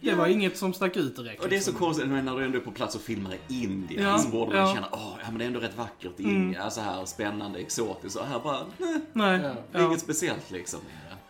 Det 0.00 0.14
var 0.14 0.26
inget 0.26 0.58
som 0.58 0.72
stack 0.72 0.96
ut 0.96 1.16
direkt. 1.16 1.42
Och 1.42 1.48
det 1.48 1.56
är 1.56 1.60
så 1.60 1.70
liksom. 1.70 1.86
konstigt, 1.86 2.08
men 2.08 2.24
när 2.24 2.36
du 2.36 2.44
ändå 2.44 2.58
är 2.58 2.62
på 2.62 2.70
plats 2.70 2.94
och 2.94 3.00
filmar 3.00 3.32
i 3.48 3.62
Indien 3.64 4.02
Ja, 4.02 4.18
så 4.18 4.28
borde 4.28 4.46
man 4.46 4.56
ja. 4.56 4.62
Mm. 4.62 4.74
känna, 4.74 4.88
åh, 4.92 5.12
ja 5.24 5.26
men 5.30 5.38
det 5.38 5.44
är 5.44 5.46
ändå 5.46 5.60
rätt 5.60 5.76
vackert 5.78 6.20
i 6.20 6.22
Indien. 6.22 6.70
Så 6.70 6.80
här 6.80 7.04
spännande, 7.04 7.58
exotiskt. 7.58 8.16
Och 8.18 8.26
här 8.26 8.40
bara, 8.40 8.58
nej, 9.12 9.38
Nej. 9.38 9.54
Ja. 9.72 9.84
inget 9.86 10.00
speciellt 10.00 10.50
liksom. 10.50 10.80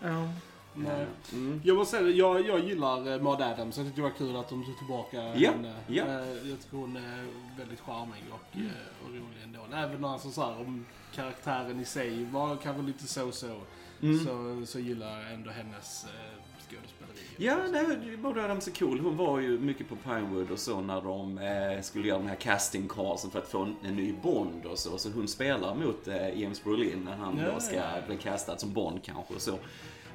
Ja. 0.03 0.29
Nej. 0.75 1.07
Mm. 1.33 1.61
Jag 1.65 1.77
måste 1.77 1.97
säga, 1.97 2.09
jag, 2.11 2.47
jag 2.47 2.61
gillar 2.65 3.13
eh, 3.15 3.23
Maud 3.23 3.41
Adams. 3.41 3.77
Jag 3.77 3.87
tyckte 3.87 4.01
det 4.01 4.09
var 4.09 4.15
kul 4.19 4.37
att 4.37 4.49
de 4.49 4.65
tog 4.65 4.79
tillbaka 4.79 5.17
Ja, 5.37 5.51
henne. 5.51 5.75
ja. 5.87 6.05
Eh, 6.05 6.49
Jag 6.51 6.61
tycker 6.63 6.77
hon 6.77 6.97
är 6.97 7.27
väldigt 7.59 7.81
charmig 7.81 8.25
och, 8.31 8.57
eh, 8.57 9.05
och 9.05 9.09
rolig 9.11 9.43
ändå. 9.45 9.61
Även 9.77 10.05
alltså, 10.05 10.31
så 10.31 10.43
här, 10.43 10.61
om 10.61 10.87
karaktären 11.15 11.81
i 11.81 11.85
sig 11.85 12.25
var 12.25 12.57
kanske 12.57 12.83
lite 12.83 13.07
så-så. 13.07 13.61
Mm. 14.03 14.19
Så, 14.25 14.67
så 14.67 14.79
gillar 14.79 15.21
jag 15.23 15.33
ändå 15.33 15.51
hennes 15.51 16.07
skådespeleri. 16.71 17.27
Ja, 17.37 17.57
nej, 17.73 18.17
Maud 18.17 18.39
Adams 18.39 18.69
är 18.69 18.73
cool. 18.73 19.01
Hon 19.01 19.17
var 19.17 19.39
ju 19.41 19.59
mycket 19.59 19.89
på 19.89 19.97
Pinewood 19.97 20.51
och 20.51 20.59
så 20.59 20.81
när 20.81 21.01
de 21.03 21.39
eh, 21.39 21.83
skulle 21.83 22.09
göra 22.09 22.19
de 22.19 22.27
här 22.29 22.35
casting 22.37 22.89
callsen 22.89 23.31
för 23.31 23.39
att 23.39 23.49
få 23.49 23.63
en, 23.63 23.77
en 23.85 23.97
ny 23.97 24.13
Bond 24.23 24.65
och 24.67 24.79
så. 24.79 24.99
Så 24.99 25.11
hon 25.11 25.29
spelar 25.29 25.75
mot 25.75 26.09
eh, 26.09 26.41
James 26.41 26.65
Brolin 26.65 27.03
när 27.05 27.17
han 27.17 27.39
Ja, 27.39 27.53
då 27.55 27.61
ska 27.61 27.77
ja. 27.77 27.85
bli 28.07 28.17
castad 28.17 28.59
som 28.59 28.73
Bond 28.73 29.03
kanske 29.03 29.35
och 29.35 29.41
så. 29.43 29.59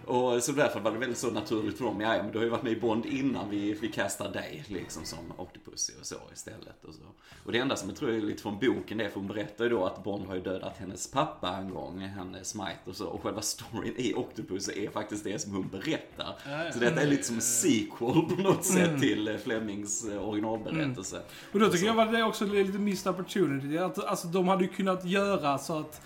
Och 0.08 0.44
så 0.44 0.52
därför 0.52 0.80
var 0.80 0.92
det 0.92 0.98
väldigt 0.98 1.18
så 1.18 1.32
naturligt 1.32 1.78
för 1.78 1.86
dem. 1.86 2.02
Ja, 2.02 2.24
men 2.24 2.32
du 2.32 2.38
har 2.38 2.46
ju 2.46 2.50
varit 2.52 2.64
med 2.64 2.72
i 2.72 2.80
Bond 2.80 3.06
innan 3.06 3.50
vi, 3.50 3.74
vi 3.74 3.88
castar 3.88 4.32
dig 4.32 4.64
liksom 4.68 5.06
som 5.06 5.20
Octopussy 5.38 5.94
och 6.00 6.06
så 6.06 6.16
istället. 6.34 6.86
Och, 6.86 6.94
så. 6.94 7.02
och 7.46 7.52
det 7.52 7.58
enda 7.60 7.76
som 7.76 7.90
jag 7.90 7.98
tror 7.98 8.10
är 8.12 8.22
lite 8.22 8.42
från 8.42 8.60
boken 8.60 8.98
det 8.98 9.06
är 9.06 9.10
för 9.10 9.20
hon 9.20 9.28
berättar 9.28 9.64
ju 9.64 9.70
då 9.70 9.86
att 9.86 10.04
Bond 10.04 10.28
har 10.28 10.36
ju 10.36 10.42
dödat 10.42 10.78
hennes 10.78 11.12
pappa 11.12 11.50
en 11.50 11.70
gång, 11.70 12.08
han 12.18 12.38
Smite 12.44 12.78
och 12.86 12.96
så. 12.96 13.08
Och 13.08 13.24
själva 13.24 13.42
storyn 13.42 13.94
i 13.98 14.14
Octopussy 14.14 14.86
är 14.86 14.90
faktiskt 14.90 15.24
det 15.24 15.40
som 15.40 15.52
hon 15.56 15.68
berättar. 15.68 16.36
Ja, 16.46 16.64
ja. 16.64 16.72
Så 16.72 16.80
detta 16.80 17.02
är 17.02 17.08
lite 17.08 17.24
som 17.24 17.42
sequel 17.42 18.22
på 18.36 18.42
något 18.42 18.66
sätt 18.66 18.88
Mm. 18.88 19.02
till 19.02 19.28
eh, 19.28 19.38
Flemings 19.38 20.06
eh, 20.06 20.28
originalberättelse. 20.30 21.22
Och 21.54 21.60
då 21.60 21.70
tycker 21.70 21.86
jag 21.86 21.94
var 21.94 22.06
det 22.06 22.24
också 22.24 22.46
lite 22.46 22.78
missed 22.78 23.14
opportunity. 23.14 23.78
Att, 23.78 24.06
alltså 24.06 24.28
de 24.28 24.48
hade 24.48 24.64
ju 24.64 24.70
kunnat 24.70 25.06
göra 25.06 25.58
så 25.58 25.80
att 25.80 26.02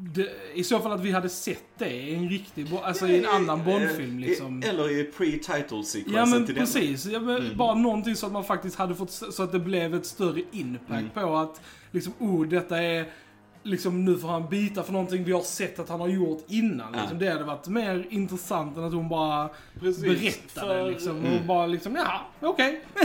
det, 0.00 0.28
I 0.54 0.64
så 0.64 0.80
fall 0.80 0.92
att 0.92 1.00
vi 1.00 1.10
hade 1.10 1.28
sett 1.28 1.64
det 1.78 1.90
i 1.90 2.14
en 2.14 2.28
riktig, 2.28 2.66
alltså 2.82 3.06
i 3.06 3.18
en 3.18 3.26
annan 3.26 3.64
Bondfilm 3.64 4.18
liksom. 4.18 4.62
Eller 4.62 4.90
i 4.90 5.04
pre-title 5.18 5.84
sequensen 5.84 6.14
Ja 6.14 6.26
men 6.26 6.46
till 6.46 6.54
precis. 6.54 7.06
Ja, 7.06 7.20
men 7.20 7.36
Mm. 7.36 7.56
Bara 7.56 7.74
någonting 7.74 8.16
så 8.16 8.26
att 8.26 8.32
man 8.32 8.44
faktiskt 8.44 8.76
hade 8.76 8.94
fått, 8.94 9.10
så 9.10 9.42
att 9.42 9.52
det 9.52 9.58
blev 9.58 9.94
ett 9.94 10.06
större 10.06 10.42
impact 10.52 10.90
Mm. 10.90 11.10
på 11.10 11.36
att 11.36 11.60
liksom, 11.90 12.12
oh 12.18 12.46
detta 12.48 12.82
är 12.82 13.06
liksom 13.64 14.04
nu 14.04 14.18
får 14.18 14.28
han 14.28 14.48
bita 14.48 14.82
för 14.82 14.92
någonting 14.92 15.24
vi 15.24 15.32
har 15.32 15.40
sett 15.42 15.78
att 15.78 15.88
han 15.88 16.00
har 16.00 16.08
gjort 16.08 16.44
innan. 16.48 16.86
Ja. 16.94 17.00
Liksom. 17.00 17.18
Det 17.18 17.28
hade 17.30 17.44
varit 17.44 17.68
mer 17.68 18.06
intressant 18.10 18.76
än 18.76 18.84
att 18.84 18.92
hon 18.92 19.08
bara 19.08 19.48
Precis, 19.80 20.02
berättade 20.02 20.74
för- 20.82 20.90
liksom. 20.90 21.18
Mm. 21.18 21.32
Och 21.38 21.44
bara 21.46 21.66
liksom, 21.66 21.96
ja, 21.96 22.20
okej. 22.40 22.80
Ja. 22.94 23.04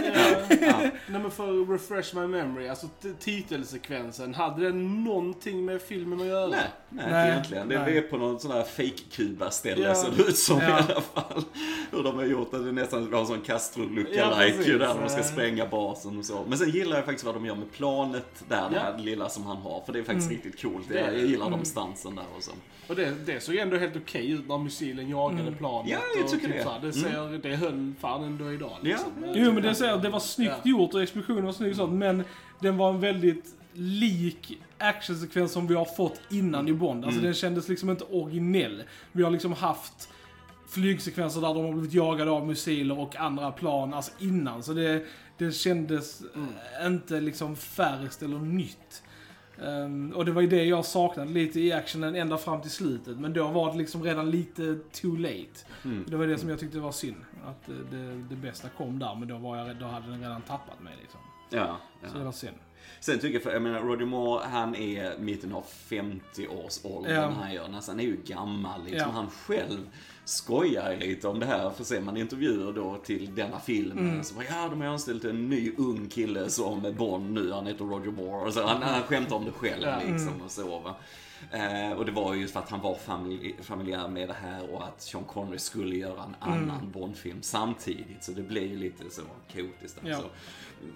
Ja. 0.62 0.76
Nej 1.10 1.22
men 1.22 1.32
för 1.32 1.72
refresh 1.74 2.16
my 2.16 2.28
memory, 2.28 2.68
alltså 2.68 2.88
titelsekvensen, 3.20 4.34
hade 4.34 4.64
den 4.64 5.04
någonting 5.04 5.66
med 5.66 5.82
filmen 5.82 6.22
att 6.22 6.28
göra? 6.28 6.48
Nej, 6.48 6.70
nej, 6.90 7.06
Nej, 7.12 7.32
egentligen. 7.32 7.68
Det 7.70 7.80
nej. 7.80 7.98
är 7.98 8.02
på 8.02 8.18
någon 8.18 8.40
sån 8.40 8.52
här 8.52 8.64
fake-Kuba-ställe 8.64 9.84
Ja. 9.84 9.96
ser 9.96 10.12
det 10.18 10.24
ut 10.24 10.38
som 10.38 10.60
Ja. 10.60 10.70
i 10.70 10.72
alla 10.72 11.02
fall. 11.02 11.44
Hur 11.92 12.04
de 12.04 12.16
har 12.16 12.26
gjort 12.26 12.52
det, 12.52 12.64
det 12.64 12.70
är 12.70 12.74
nästan 12.74 13.12
var 13.12 13.20
en 13.20 13.26
sån 13.28 13.42
Castro 13.42 13.84
Ja, 14.12 14.46
ju 14.46 14.78
där 14.78 14.96
de 15.02 15.10
ska 15.10 15.18
Ja. 15.18 15.24
spränga 15.24 15.66
basen 15.68 16.18
och 16.20 16.26
så. 16.26 16.46
Men 16.48 16.58
sen 16.58 16.70
gillar 16.70 16.96
jag 16.96 17.06
faktiskt 17.06 17.26
vad 17.26 17.36
de 17.36 17.46
gör 17.46 17.56
med 17.56 17.72
planet 17.72 18.44
där, 18.48 18.70
det 18.70 18.76
Ja. 18.76 18.82
här 18.82 18.98
lilla 18.98 19.30
som 19.30 19.44
han 19.46 19.58
har. 19.58 19.82
För 19.86 19.94
det 19.94 20.00
är 20.00 20.04
faktiskt 20.04 20.32
Mm. 20.32 20.42
riktigt 20.44 20.62
coolt. 20.62 20.86
Det- 20.90 21.00
Jag, 21.00 21.14
jag 21.14 21.26
gillar 21.26 21.48
mm. 21.48 21.60
de 21.60 21.66
stansen 21.66 22.16
där 22.16 22.26
och 22.38 22.44
så. 22.44 22.52
Och 22.88 22.96
det, 22.96 23.14
det 23.26 23.44
såg 23.44 23.56
ändå 23.56 23.78
helt 23.78 23.96
okej 23.96 24.32
ut 24.32 24.48
när 24.48 24.58
missilen 24.58 25.10
jagade 25.10 25.42
Mm. 25.42 25.56
planet. 25.56 25.92
Ja, 25.92 26.00
jag 26.16 26.26
och 26.26 26.32
tycker 26.32 26.48
typ 26.48 26.56
det. 26.58 26.64
så 26.64 26.70
här, 26.70 26.80
det, 26.82 26.94
ser, 26.94 27.50
det 27.50 27.56
höll 27.56 27.94
fan 28.00 28.24
ändå 28.24 28.52
idag 28.54 28.78
liksom. 28.82 29.10
Ja. 29.22 29.28
Jo 29.36 29.52
men 29.54 29.64
det, 29.64 29.80
jag, 29.80 30.02
det 30.02 30.10
var 30.10 30.20
snyggt 30.20 30.52
Ja. 30.64 30.70
gjort 30.70 30.94
och 30.94 31.04
explosionen 31.04 31.46
var 31.46 31.54
snyggt 31.54 31.72
och 31.72 31.78
sånt, 31.78 31.94
men 31.94 32.24
den 32.60 32.78
var 32.78 32.90
en 32.90 33.00
väldigt 33.00 33.46
lik 33.74 34.58
actionsekvens 34.80 35.52
som 35.52 35.68
vi 35.68 35.76
har 35.76 35.86
fått 35.86 36.22
innan 36.30 36.68
i 36.68 36.74
Bond. 36.74 37.04
Alltså 37.06 37.20
Mm. 37.20 37.26
den 37.26 37.34
kändes 37.34 37.68
liksom 37.70 37.90
inte 37.90 38.04
originell. 38.04 38.84
Vi 39.12 39.24
har 39.24 39.32
liksom 39.32 39.54
haft 39.54 40.10
flygsekvenser 40.70 41.42
där 41.42 41.54
de 41.54 41.66
har 41.66 41.72
blivit 41.74 41.94
jagade 41.94 42.32
av 42.32 42.48
missiler 42.48 43.00
och 43.00 43.16
andra 43.16 43.52
plan, 43.52 43.94
alltså 43.94 44.12
innan. 44.20 44.64
Så 44.64 44.74
det, 44.74 45.06
det 45.38 45.52
kändes 45.52 46.22
eh, 46.22 46.86
inte 46.88 47.20
liksom 47.22 47.56
färskt 47.56 48.22
eller 48.24 48.40
nytt. 48.40 49.04
Ehm, 49.66 50.12
och 50.16 50.26
det 50.26 50.32
var 50.32 50.42
ju 50.42 50.48
det 50.48 50.64
jag 50.64 50.86
saknade 50.86 51.32
lite 51.32 51.60
i 51.60 51.72
actionen 51.72 52.16
ända 52.16 52.38
fram 52.38 52.62
till 52.62 52.72
slutet. 52.72 53.18
Men 53.20 53.34
då 53.34 53.48
var 53.48 53.72
det 53.72 53.78
liksom 53.78 54.04
redan 54.04 54.32
lite 54.32 54.80
too 55.02 55.16
late. 55.18 55.66
Mm. 55.86 56.06
Det 56.08 56.16
var 56.18 56.28
det 56.28 56.38
som 56.38 56.50
jag 56.50 56.60
tyckte 56.60 56.80
var 56.80 56.92
synd. 56.92 57.18
Att 57.46 57.70
eh, 57.70 57.76
det, 57.92 58.24
det 58.30 58.36
bästa 58.36 58.70
kom 58.78 59.00
där, 59.00 59.16
men 59.16 59.28
då, 59.28 59.38
var 59.38 59.58
jag, 59.58 59.76
då 59.76 59.86
hade 59.86 60.08
den 60.12 60.20
redan 60.22 60.42
tappat 60.42 60.82
mig 60.84 60.94
liksom. 61.02 61.20
Ja, 61.50 61.78
Så 62.08 62.14
det 62.14 62.20
ja. 62.20 62.26
var 62.26 62.32
synd. 62.32 62.56
Sen 63.00 63.20
tycker 63.20 63.34
jag, 63.34 63.44
för, 63.44 63.52
jag 63.54 63.62
menar, 63.62 63.80
Roger 63.80 64.06
Moore, 64.06 64.46
han 64.48 64.76
är 64.76 65.18
mitten 65.20 65.54
av 65.54 65.62
50 65.90 66.48
års 66.48 66.80
ålder 66.86 67.14
Ja. 67.14 67.22
när 67.30 67.36
han 67.36 67.54
gör 67.54 67.68
nästan. 67.68 67.96
Han 67.96 68.06
är 68.06 68.10
ju 68.10 68.18
gammal 68.26 68.84
liksom. 68.86 69.00
Ja. 69.10 69.14
Han 69.14 69.30
själv 69.30 69.90
skojar 70.26 70.98
lite 71.00 71.28
om 71.28 71.40
det 71.40 71.46
här, 71.46 71.70
för 71.70 71.84
ser 71.84 72.02
man 72.02 72.18
intervjuer 72.18 72.74
då 72.74 72.98
till 73.06 73.36
denna 73.36 73.60
filmen 73.60 73.98
Mm. 74.10 74.24
så 74.24 74.36
bara, 74.36 74.46
ja 74.50 74.68
de 74.70 74.82
har 74.82 74.88
anställt 74.88 75.24
en 75.24 75.50
ny 75.50 75.72
ung 75.78 76.08
kille 76.10 76.50
som 76.50 76.96
Bond 76.98 77.32
nu, 77.34 77.52
han 77.52 77.68
heter 77.68 77.86
Roger 77.86 78.12
Moore. 78.12 78.46
Och 78.48 78.54
så, 78.54 78.64
han, 78.68 78.82
han 78.84 79.04
skämtar 79.04 79.36
om 79.36 79.46
det 79.46 79.52
själv 79.52 79.86
liksom 80.12 80.28
Mm. 80.34 80.42
och 80.46 80.52
så 80.52 80.80
va. 80.80 80.96
Eh, 81.52 81.92
och 81.98 82.06
det 82.06 82.12
var 82.12 82.34
ju 82.34 82.48
för 82.48 82.60
att 82.60 82.70
han 82.70 82.82
var 82.82 82.96
familj, 82.96 83.56
familjär 83.62 84.08
med 84.08 84.30
det 84.30 84.34
här 84.42 84.70
och 84.74 84.84
att 84.84 85.02
Sean 85.02 85.24
Connery 85.24 85.60
skulle 85.60 85.96
göra 85.96 86.24
en 86.24 86.36
annan 86.40 86.80
Mm. 86.80 86.92
Bondfilm 86.92 87.42
samtidigt. 87.42 88.24
Så 88.24 88.32
det 88.32 88.42
blev 88.44 88.64
ju 88.64 88.78
lite 88.78 89.04
så 89.10 89.22
kaotiskt. 89.54 90.00
Ja. 90.04 90.22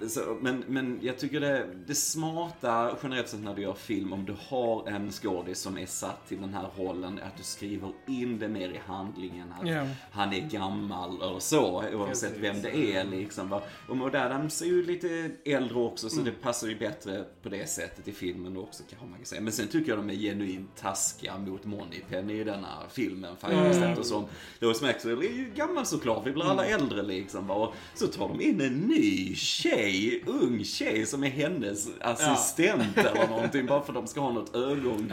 Så, 0.07 0.37
men, 0.41 0.63
men 0.67 0.99
jag 1.01 1.17
tycker 1.19 1.39
det, 1.39 1.67
det 1.87 1.95
smarta 1.95 2.97
generellt 3.03 3.29
sett 3.29 3.39
när 3.43 3.55
du 3.55 3.61
gör 3.61 3.73
film, 3.73 4.13
om 4.13 4.25
du 4.25 4.35
har 4.49 4.87
en 4.87 5.11
skådis 5.11 5.59
som 5.59 5.77
är 5.77 5.85
satt 5.85 6.27
till 6.27 6.41
den 6.41 6.53
här 6.53 6.67
rollen, 6.77 7.19
att 7.27 7.37
du 7.37 7.43
skriver 7.43 7.91
in 8.07 8.39
det 8.39 8.47
mer 8.47 8.69
i 8.69 8.79
handlingen. 8.85 9.53
Att 9.61 9.69
Ja. 9.69 9.87
han 10.11 10.33
är 10.33 10.39
gammal 10.49 11.21
eller 11.21 11.39
så, 11.39 11.83
oavsett 11.93 12.37
vem 12.37 12.61
det 12.61 12.75
är 12.95 13.03
liksom. 13.05 13.59
Och 13.87 13.97
Maud 13.97 14.15
Adams 14.15 14.61
är 14.61 14.65
ju 14.65 14.85
lite 14.85 15.31
äldre 15.45 15.79
också, 15.79 16.09
så 16.09 16.21
Mm. 16.21 16.25
det 16.33 16.41
passar 16.41 16.67
ju 16.67 16.79
bättre 16.79 17.25
på 17.43 17.49
det 17.49 17.69
sättet 17.69 18.07
i 18.07 18.11
filmen 18.11 18.57
också 18.57 18.83
kanske 18.89 19.07
man 19.07 19.17
kan 19.17 19.25
säga. 19.25 19.41
Men 19.41 19.53
sen 19.53 19.67
tycker 19.67 19.89
jag 19.91 19.99
de 19.99 20.09
är 20.09 20.13
genuint 20.33 20.69
taskiga 20.75 21.37
mot 21.37 21.65
Moneypenny 21.65 22.33
i 22.39 22.43
denna 22.43 22.67
filmen 22.91 23.35
faktiskt. 23.37 23.77
Mm. 23.77 23.89
Eftersom 23.89 24.25
Lois 24.59 24.81
Maxwell 24.81 25.17
är 25.17 25.23
ju 25.23 25.51
gammal 25.55 25.85
såklart, 25.85 26.27
vi 26.27 26.31
blir 26.31 26.45
alla 26.51 26.65
Mm. 26.65 26.81
äldre 26.81 27.01
liksom. 27.03 27.51
Och 27.51 27.73
så 27.95 28.07
tar 28.07 28.27
de 28.29 28.41
in 28.41 28.61
en 28.61 28.73
ny 28.79 29.35
tjej, 29.35 30.23
ung 30.27 30.63
tjej 30.63 31.05
som 31.05 31.23
är 31.23 31.29
hennes 31.29 31.87
assistent 32.01 32.97
eller 32.97 33.27
någonting. 33.27 33.65
Bara 33.65 33.81
för 33.81 33.89
att 33.93 33.95
de 33.95 34.07
ska 34.07 34.21
ha 34.21 34.31
något 34.31 34.55
ögonblick 34.55 35.11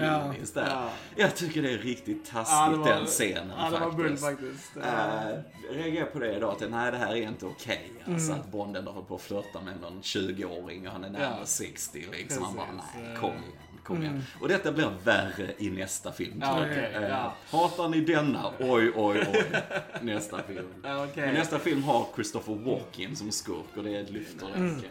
där. 0.54 0.66
Ja. 0.70 0.90
Jag 1.16 1.36
tycker 1.36 1.62
det 1.62 1.70
är 1.72 1.78
riktigt 1.78 2.24
taskigt 2.30 2.54
Ja, 2.56 2.76
var- 2.76 2.88
den 2.88 3.06
scenen 3.06 3.52
Ja, 3.58 3.70
var 3.70 3.90
bull 3.92 4.16
faktiskt. 4.16 4.64
faktiskt. 4.64 4.76
Uh, 4.76 5.76
reagerar 5.76 6.06
på 6.06 6.18
det 6.18 6.36
idag 6.36 6.50
att 6.62 6.70
nej 6.70 6.92
det 6.92 6.98
här 6.98 7.12
är 7.16 7.28
inte 7.28 7.46
okej. 7.46 7.92
Alltså 8.06 8.32
Mm. 8.32 8.40
att 8.40 8.52
Bond 8.52 8.76
ändå 8.76 8.90
håller 8.92 9.06
på 9.06 9.14
att 9.14 9.20
flörta 9.22 9.60
med 9.60 9.80
någon 9.80 10.02
20-åring 10.02 10.86
och 10.86 10.92
han 10.92 11.04
är 11.04 11.10
närmare 11.10 11.36
Ja. 11.40 11.46
60 11.46 12.04
liksom. 12.12 12.42
Han 12.42 12.56
bara 12.56 12.66
Precis, 12.66 12.82
nej 13.02 13.16
kom 13.20 13.30
igen, 13.30 13.42
kom 13.84 13.96
igen. 14.02 14.12
Mm. 14.12 14.22
Och 14.40 14.48
detta 14.48 14.72
blir 14.72 14.90
värre 15.04 15.52
i 15.58 15.70
nästa 15.70 16.12
film. 16.12 16.38
Ja, 16.40 16.60
jag. 16.60 16.70
okej, 16.70 16.92
Eh, 16.94 17.08
ja. 17.08 17.34
Hatar 17.50 17.88
ni 17.88 18.00
denna? 18.00 18.50
Oj, 18.58 18.92
oj, 18.96 19.24
oj. 19.32 19.44
nästa 20.02 20.42
film. 20.42 20.66
Ja. 20.82 21.06
Men 21.14 21.34
nästa 21.34 21.58
film 21.58 21.82
har 21.82 22.06
Christopher 22.14 22.54
Walken 22.54 23.16
som 23.16 23.30
skurk 23.32 23.76
och 23.76 23.84
det 23.84 24.10
lyfter 24.10 24.46
Mm. 24.56 24.74
jag. 24.76 24.84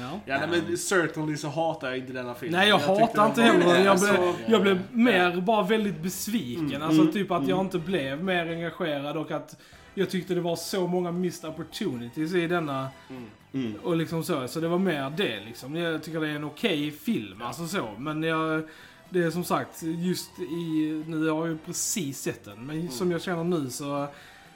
Ja. 0.00 0.20
Ja, 0.26 0.46
nej, 0.46 0.62
men 0.68 0.76
certainly 0.78 1.36
så 1.36 1.48
hatar 1.48 1.88
jag 1.88 1.98
inte 1.98 2.12
denna 2.12 2.34
film. 2.34 2.52
Nej, 2.52 2.68
jag, 2.68 2.78
tyckte 2.80 2.92
hatar 3.02 3.26
inte 3.26 3.42
heller. 3.42 3.76
Jag 3.78 3.86
Alltså, 3.86 4.12
blev, 4.12 4.34
jag 4.46 4.62
blev 4.62 4.82
mer 4.92 5.40
bara 5.40 5.62
väldigt 5.62 6.02
besviken. 6.02 6.66
Mm. 6.74 6.82
Alltså 6.82 7.00
Mm. 7.02 7.12
typ 7.12 7.30
att 7.30 7.42
jag 7.48 7.50
Mm. 7.56 7.66
inte 7.66 7.78
blev 7.78 8.24
mer 8.24 8.46
engagerad 8.50 9.16
och 9.16 9.30
att 9.30 9.56
jag 9.94 10.10
tyckte 10.10 10.34
det 10.34 10.40
var 10.40 10.56
så 10.56 10.86
många 10.86 11.12
missed 11.12 11.50
opportunities 11.50 12.34
i 12.34 12.46
denna. 12.46 12.88
Mm. 13.10 13.24
Mm. 13.52 13.74
Och 13.82 13.96
liksom 13.96 14.24
så. 14.24 14.48
Så 14.48 14.60
det 14.60 14.68
var 14.68 14.78
mer 14.78 15.10
det 15.16 15.40
liksom. 15.44 15.76
Jag 15.76 16.02
tycker 16.02 16.20
det 16.20 16.28
är 16.28 16.34
en 16.36 16.44
okej 16.44 16.90
film, 16.90 17.42
alltså 17.42 17.66
så. 17.66 17.90
Men 17.98 18.22
jag... 18.22 18.62
Det 19.10 19.22
är 19.22 19.30
som 19.30 19.44
sagt, 19.44 19.82
just 19.82 20.38
i... 20.38 21.04
Nu 21.06 21.28
har 21.28 21.38
jag 21.38 21.48
ju 21.48 21.58
precis 21.66 22.20
sett 22.20 22.44
den, 22.44 22.66
men 22.66 22.88
som 22.90 23.10
jag 23.10 23.22
känner 23.22 23.44
nu 23.44 23.70
så... 23.70 24.06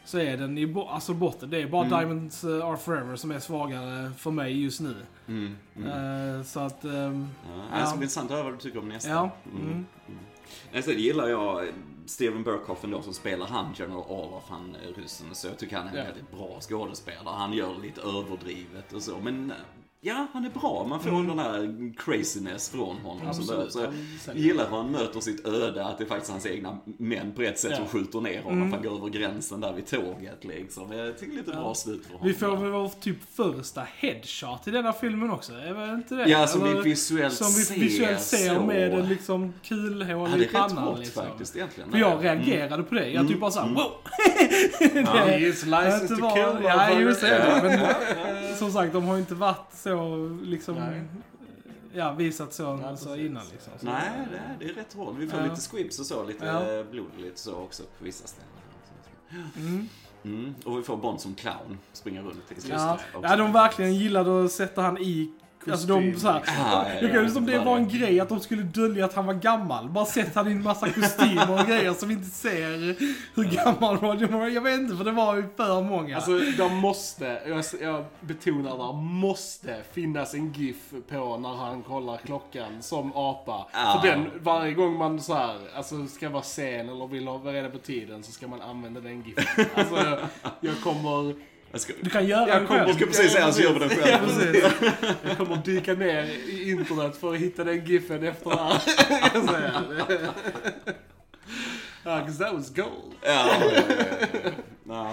så 0.05 0.19
är 0.19 0.37
den 0.37 0.59
i 0.59 0.67
bo- 0.67 0.87
alltså 0.89 1.15
botten. 1.15 1.51
Det 1.51 1.63
är 1.63 1.67
bara 1.67 1.87
Mm. 1.87 1.99
Diamonds 1.99 2.45
uh, 2.45 2.65
Are 2.67 2.77
Forever 2.77 3.17
som 3.17 3.31
är 3.31 3.39
svagare 3.39 4.11
för 4.19 4.31
mig 4.31 4.63
just 4.63 4.81
nu. 4.81 4.95
Mm, 5.29 5.57
mm. 5.77 6.39
Eh, 6.39 6.43
så 6.45 6.61
att... 6.61 6.85
ehm, 6.85 7.29
Ja, 7.73 7.79
det 7.81 7.87
ska 7.87 7.97
bli 7.97 8.05
intressant 8.05 8.31
att 8.31 8.37
höra 8.37 8.45
vad 8.45 8.53
du 8.53 8.59
tycker 8.59 8.79
om 8.79 8.89
nästa. 8.89 9.11
Ja, 9.11 9.31
mm. 9.55 9.87
Sen 10.83 10.99
gillar 10.99 11.29
jag 11.29 11.65
Steven 12.07 12.43
Burkhoff 12.43 12.85
ändå 12.85 13.03
som 13.03 13.15
spelar 13.15 13.47
han 13.47 13.75
General 13.79 14.05
Orloff, 14.09 14.45
han 14.49 14.77
ryssen. 14.97 15.35
Så 15.35 15.47
jag 15.49 15.59
tycker 15.59 15.77
han 15.77 15.87
är 15.87 15.91
en 15.91 15.97
Ja. 15.99 16.05
väldigt 16.05 16.31
bra 16.31 16.61
skådespelare. 16.61 17.35
Han 17.35 17.53
gör 17.53 17.79
lite 17.83 18.01
överdrivet 18.01 18.93
och 18.93 19.03
så. 19.03 19.19
Men 19.19 19.51
eh, 19.51 19.57
ja, 20.05 20.27
han 20.33 20.45
är 20.45 20.51
bra. 20.51 20.87
Man 20.89 21.01
får 21.01 21.09
Mm. 21.11 21.27
den 21.27 21.37
där 21.37 21.93
craziness 21.99 22.71
från 22.71 22.97
honom. 22.97 23.35
som 23.35 23.43
Absolut. 23.45 23.73
så 23.73 23.79
jag 23.81 23.87
Han- 24.27 24.37
gillar 24.37 24.69
hur 24.71 24.77
han 24.77 24.91
möter 24.93 25.21
sitt 25.21 25.47
öde, 25.47 25.87
att 25.87 25.99
det 25.99 26.05
är 26.05 26.09
faktiskt 26.09 26.31
hans 26.33 26.47
egna 26.47 26.79
män 26.85 27.33
på 27.37 27.43
ett 27.43 27.59
sätt 27.59 27.71
Ja. 27.71 27.77
som 27.77 27.87
skjuter 27.87 28.21
ner 28.21 28.43
honom 28.43 28.59
Mm. 28.59 28.71
för 28.71 28.79
att 28.79 28.85
gå 28.85 28.97
över 28.97 29.09
gränsen 29.09 29.61
där 29.61 29.73
vid 29.73 29.87
tåget 29.87 30.45
liksom. 30.45 30.93
Jag 30.93 31.19
tycker 31.19 31.37
lite 31.37 31.51
bra 31.51 31.75
slut 31.75 32.03
för 32.07 32.13
honom. 32.13 32.27
vi 32.29 32.35
får 32.35 32.57
väl 32.57 32.71
vår 32.71 32.91
typ 33.01 33.17
första 33.35 33.83
headshot 33.97 34.69
i 34.69 34.71
denna 34.71 34.93
filmen 34.93 35.31
också? 35.31 35.53
Är 35.53 35.73
väl 35.75 35.91
inte 35.91 36.15
det? 36.15 36.29
Ja, 36.31 36.47
som 36.47 36.65
vi 36.65 36.71
Eller- 36.71 36.83
visuellt 36.83 37.35
som 37.35 37.47
vi 37.47 37.53
ser 37.65 37.75
visuellt 37.81 38.21
ser 38.21 38.55
så. 38.55 38.63
med 38.63 38.93
en 38.95 39.09
liksom 39.09 39.53
kulhål 39.65 40.31
Ja, 40.31 40.37
i 40.37 40.39
det 40.39 40.45
är 40.45 40.49
rätt 40.49 40.53
pannan. 40.53 40.85
hårt 40.85 40.99
liksom. 40.99 41.23
faktiskt 41.25 41.57
egentligen. 41.57 41.91
För 41.91 41.99
jag 41.99 42.13
Mm. 42.13 42.23
reagerade 42.23 42.83
på 42.83 42.95
det. 42.95 43.09
Jag 43.11 43.29
typ 43.29 43.41
bara 43.41 43.51
såhär, 43.51 43.67
Mm. 43.67 43.75
wow! 43.75 43.93
Ja, 44.81 45.25
Det- 45.25 45.31
he 45.31 45.39
is 45.39 45.63
licensed 45.67 46.09
to 46.09 46.31
kill. 46.35 46.65
Ja, 46.65 46.91
just 47.01 47.21
det. 47.21 47.61
Men 47.63 48.57
som 48.57 48.71
sagt, 48.73 48.93
de 48.93 49.05
har 49.05 49.15
ju 49.15 49.21
inte 49.21 49.35
varit 49.35 49.73
så 49.75 49.92
liksom... 50.43 50.75
Nej. 50.75 51.03
Ja, 51.95 52.13
visat 52.13 52.53
så 52.55 52.63
Ja, 52.63 52.97
så 52.97 53.07
precis. 53.09 53.27
innan 53.27 53.43
liksom. 53.53 53.73
Så- 53.81 53.87
Nej, 53.87 54.11
det 54.31 54.37
är, 54.37 54.57
det 54.59 54.65
är 54.65 54.75
rätt 54.75 54.97
roll. 54.97 55.17
Vi 55.19 55.29
får 55.29 55.41
Ja. 55.41 55.47
lite 55.47 55.61
squibs 55.61 55.99
och 55.99 56.07
så, 56.07 56.25
lite 56.25 56.47
Ja. 56.47 56.85
blod 56.91 57.07
och 57.17 57.21
lite 57.21 57.39
så 57.41 57.55
också 57.55 57.83
på 57.99 58.05
vissa 58.05 58.27
ställen. 58.27 58.49
Mm. 59.57 59.89
Mm. 60.25 60.55
Och 60.65 60.79
vi 60.79 60.83
får 60.83 60.97
Bond 60.97 61.21
som 61.21 61.35
clown, 61.35 61.79
springa 61.93 62.23
runt 62.23 62.53
i 62.53 62.55
Ja. 62.71 62.99
ja, 63.23 63.37
de 63.37 63.53
verkligen 63.53 63.95
gillade 63.95 64.45
att 64.45 64.53
sätta 64.53 64.83
han 64.83 64.99
i... 64.99 65.33
Alltså 65.71 65.87
de 65.87 66.15
så 66.19 66.29
här, 66.29 66.43
Ja, 66.47 66.87
ja, 66.95 67.01
Det 67.01 67.07
ja. 67.07 67.13
kan 67.13 67.31
som 67.31 67.47
det 67.47 67.59
var 67.59 67.77
en 67.77 67.89
grej 67.89 68.21
att 68.21 68.29
de 68.29 68.41
skulle 68.41 68.63
dölja 68.63 69.05
att 69.05 69.15
han 69.15 69.27
var 69.27 69.35
gammal. 69.35 69.89
Bara 69.89 70.05
sätta 70.05 70.41
han 70.41 70.49
i 70.49 70.53
en 70.53 70.63
massa 70.63 70.89
kostymer 70.91 71.61
och 71.61 71.67
grejer 71.67 71.93
som 71.93 72.09
vi 72.09 72.15
inte 72.15 72.31
ser 72.31 72.79
hur 73.35 73.45
gammal 73.45 73.99
han 73.99 74.41
var. 74.41 74.49
Jag 74.49 74.61
vet 74.61 74.81
inte, 74.81 74.97
för 74.97 75.05
det 75.05 75.13
var 75.13 75.37
ju 75.37 75.45
för 75.57 75.83
många. 75.83 76.17
Alltså, 76.17 76.39
de 76.59 76.77
måste, 76.77 77.43
jag, 77.47 77.65
jag 77.81 78.05
betonar 78.21 78.79
där, 78.79 78.93
måste 78.93 79.77
finnas 79.93 80.35
en 80.35 80.53
GIF 80.53 80.93
på 81.09 81.37
när 81.39 81.55
han 81.55 81.83
kollar 81.83 82.17
klockan 82.17 82.83
som 82.83 83.13
apa. 83.17 83.67
Ja. 83.73 84.01
För 84.03 84.09
den, 84.09 84.31
varje 84.43 84.75
gång 84.75 84.97
man 84.99 85.21
så 85.21 85.35
här, 85.35 85.57
alltså 85.77 86.07
ska 86.07 86.29
vara 86.29 86.43
sen 86.43 86.89
eller 86.89 87.07
vill 87.07 87.29
ha 87.29 87.39
reda 87.39 87.71
på 87.71 87.79
tiden 87.79 88.23
så 88.23 88.33
ska 88.33 88.49
man 88.49 88.63
använda 88.63 89.01
den 89.01 89.23
GIFen. 89.23 89.67
Alltså, 89.75 89.97
jag, 89.97 90.19
jag 90.61 90.81
kommer... 90.81 91.52
Ska, 91.75 91.93
du 92.01 92.11
kan 92.11 92.27
göra 92.27 92.47
kommer- 92.53 92.67
själv. 92.67 92.89
jag 92.89 92.97
ska 92.97 93.07
precis 93.07 93.33
säga, 93.33 93.53
så 93.53 93.63
gör 93.63 93.73
vi 93.73 93.79
den 93.79 93.91
Ja, 93.91 93.97
själv. 94.05 94.25
precis. 94.27 94.65
Jag 95.29 95.37
kommer 95.37 95.57
dyka 95.57 95.95
ner 95.95 96.23
i 96.49 96.71
internet 96.71 97.17
för 97.17 97.35
att 97.35 97.41
hitta 97.41 97.65
den 97.65 97.85
GIFen 97.87 98.23
efter 98.25 98.51
det 98.51 98.57
här. 98.57 98.83
Jag 99.35 99.45
säger. 99.51 99.73
Ja, 102.05 102.11
'cause 102.21 102.39
that 102.39 102.55
was 102.55 102.75
gold. 102.75 103.15
Ja, 103.23 103.47
ja, 103.61 103.71
ja, 103.89 104.51
ja. 104.89 105.13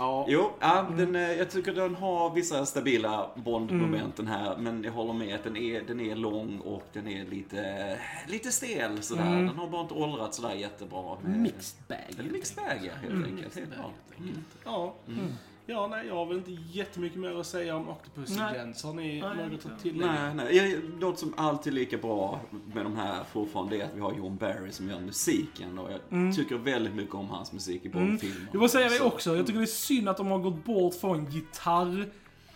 Ja. 0.00 0.26
Jo, 0.28 0.52
ja, 0.60 0.86
den, 0.96 1.16
eh, 1.16 1.32
jag 1.32 1.50
tycker 1.50 1.72
den 1.72 1.94
har 1.94 2.30
vissa 2.34 2.66
stabila 2.66 3.30
Bond-moment 3.36 4.16
den 4.16 4.26
här, 4.26 4.56
men 4.56 4.84
jag 4.84 4.92
håller 4.92 5.12
med 5.12 5.34
att 5.34 5.44
den 5.44 5.56
är, 5.56 5.82
den 5.82 6.00
är 6.00 6.16
lång 6.16 6.58
och 6.60 6.82
den 6.92 7.08
är 7.08 7.24
lite, 7.26 7.98
lite 8.28 8.52
stel 8.52 9.02
sådär. 9.02 9.24
Den 9.24 9.48
har 9.48 9.68
bara 9.68 9.82
inte 9.82 9.94
åldrats 9.94 10.36
sådär 10.36 10.54
jättebra. 10.54 11.16
Med, 11.22 11.38
Mixed 11.38 11.78
bag. 11.88 12.30
Mixed 12.32 12.56
bag, 12.56 12.78
ja, 12.82 12.92
helt 13.02 13.26
enkelt. 13.26 13.54
Helt 13.58 13.70
bra. 13.76 14.94
Mm. 15.08 15.32
Ja. 15.70 15.86
Nej, 15.86 16.06
jag 16.06 16.14
har 16.14 16.26
väl 16.26 16.36
inte 16.36 16.50
jättemycket 16.72 17.18
mer 17.18 17.40
att 17.40 17.46
säga 17.46 17.76
om 17.76 17.88
Octopus 17.88 18.36
Nej. 18.38 18.54
Gens. 18.58 18.82
Har 18.84 18.92
ni 18.92 19.20
Nej, 19.20 19.48
något 19.50 19.66
att 19.66 19.82
tillägga? 19.82 20.12
Nej, 20.12 20.34
nej. 20.34 20.56
Jag, 20.56 21.00
något 21.00 21.18
som 21.18 21.34
alltid 21.36 21.72
är 21.72 21.74
lika 21.74 21.96
bra 21.98 22.40
med 22.74 22.84
de 22.84 22.96
här 22.96 23.24
fortfarande 23.32 23.76
är 23.76 23.84
att 23.84 23.94
vi 23.94 24.00
har 24.00 24.12
John 24.14 24.36
Barry 24.36 24.72
som 24.72 24.88
gör 24.90 25.00
musiken. 25.00 25.78
Och 25.78 25.90
jag 25.92 26.34
tycker 26.36 26.56
väldigt 26.56 26.94
mycket 26.94 27.14
om 27.14 27.28
hans 27.28 27.52
musik 27.52 27.84
i 27.84 27.88
Bond-filmer. 27.88 28.48
Jag 28.52 28.60
vill 28.60 28.68
säga 28.68 28.88
det 28.88 28.94
Så- 28.94 29.04
också. 29.04 29.36
Jag 29.36 29.46
tycker 29.46 29.58
det 29.60 29.64
är 29.64 29.66
synd 29.66 30.08
att 30.08 30.16
de 30.16 30.26
har 30.26 30.38
gått 30.38 30.64
bort 30.64 30.94
från 30.94 31.30
gitarr, 31.30 32.08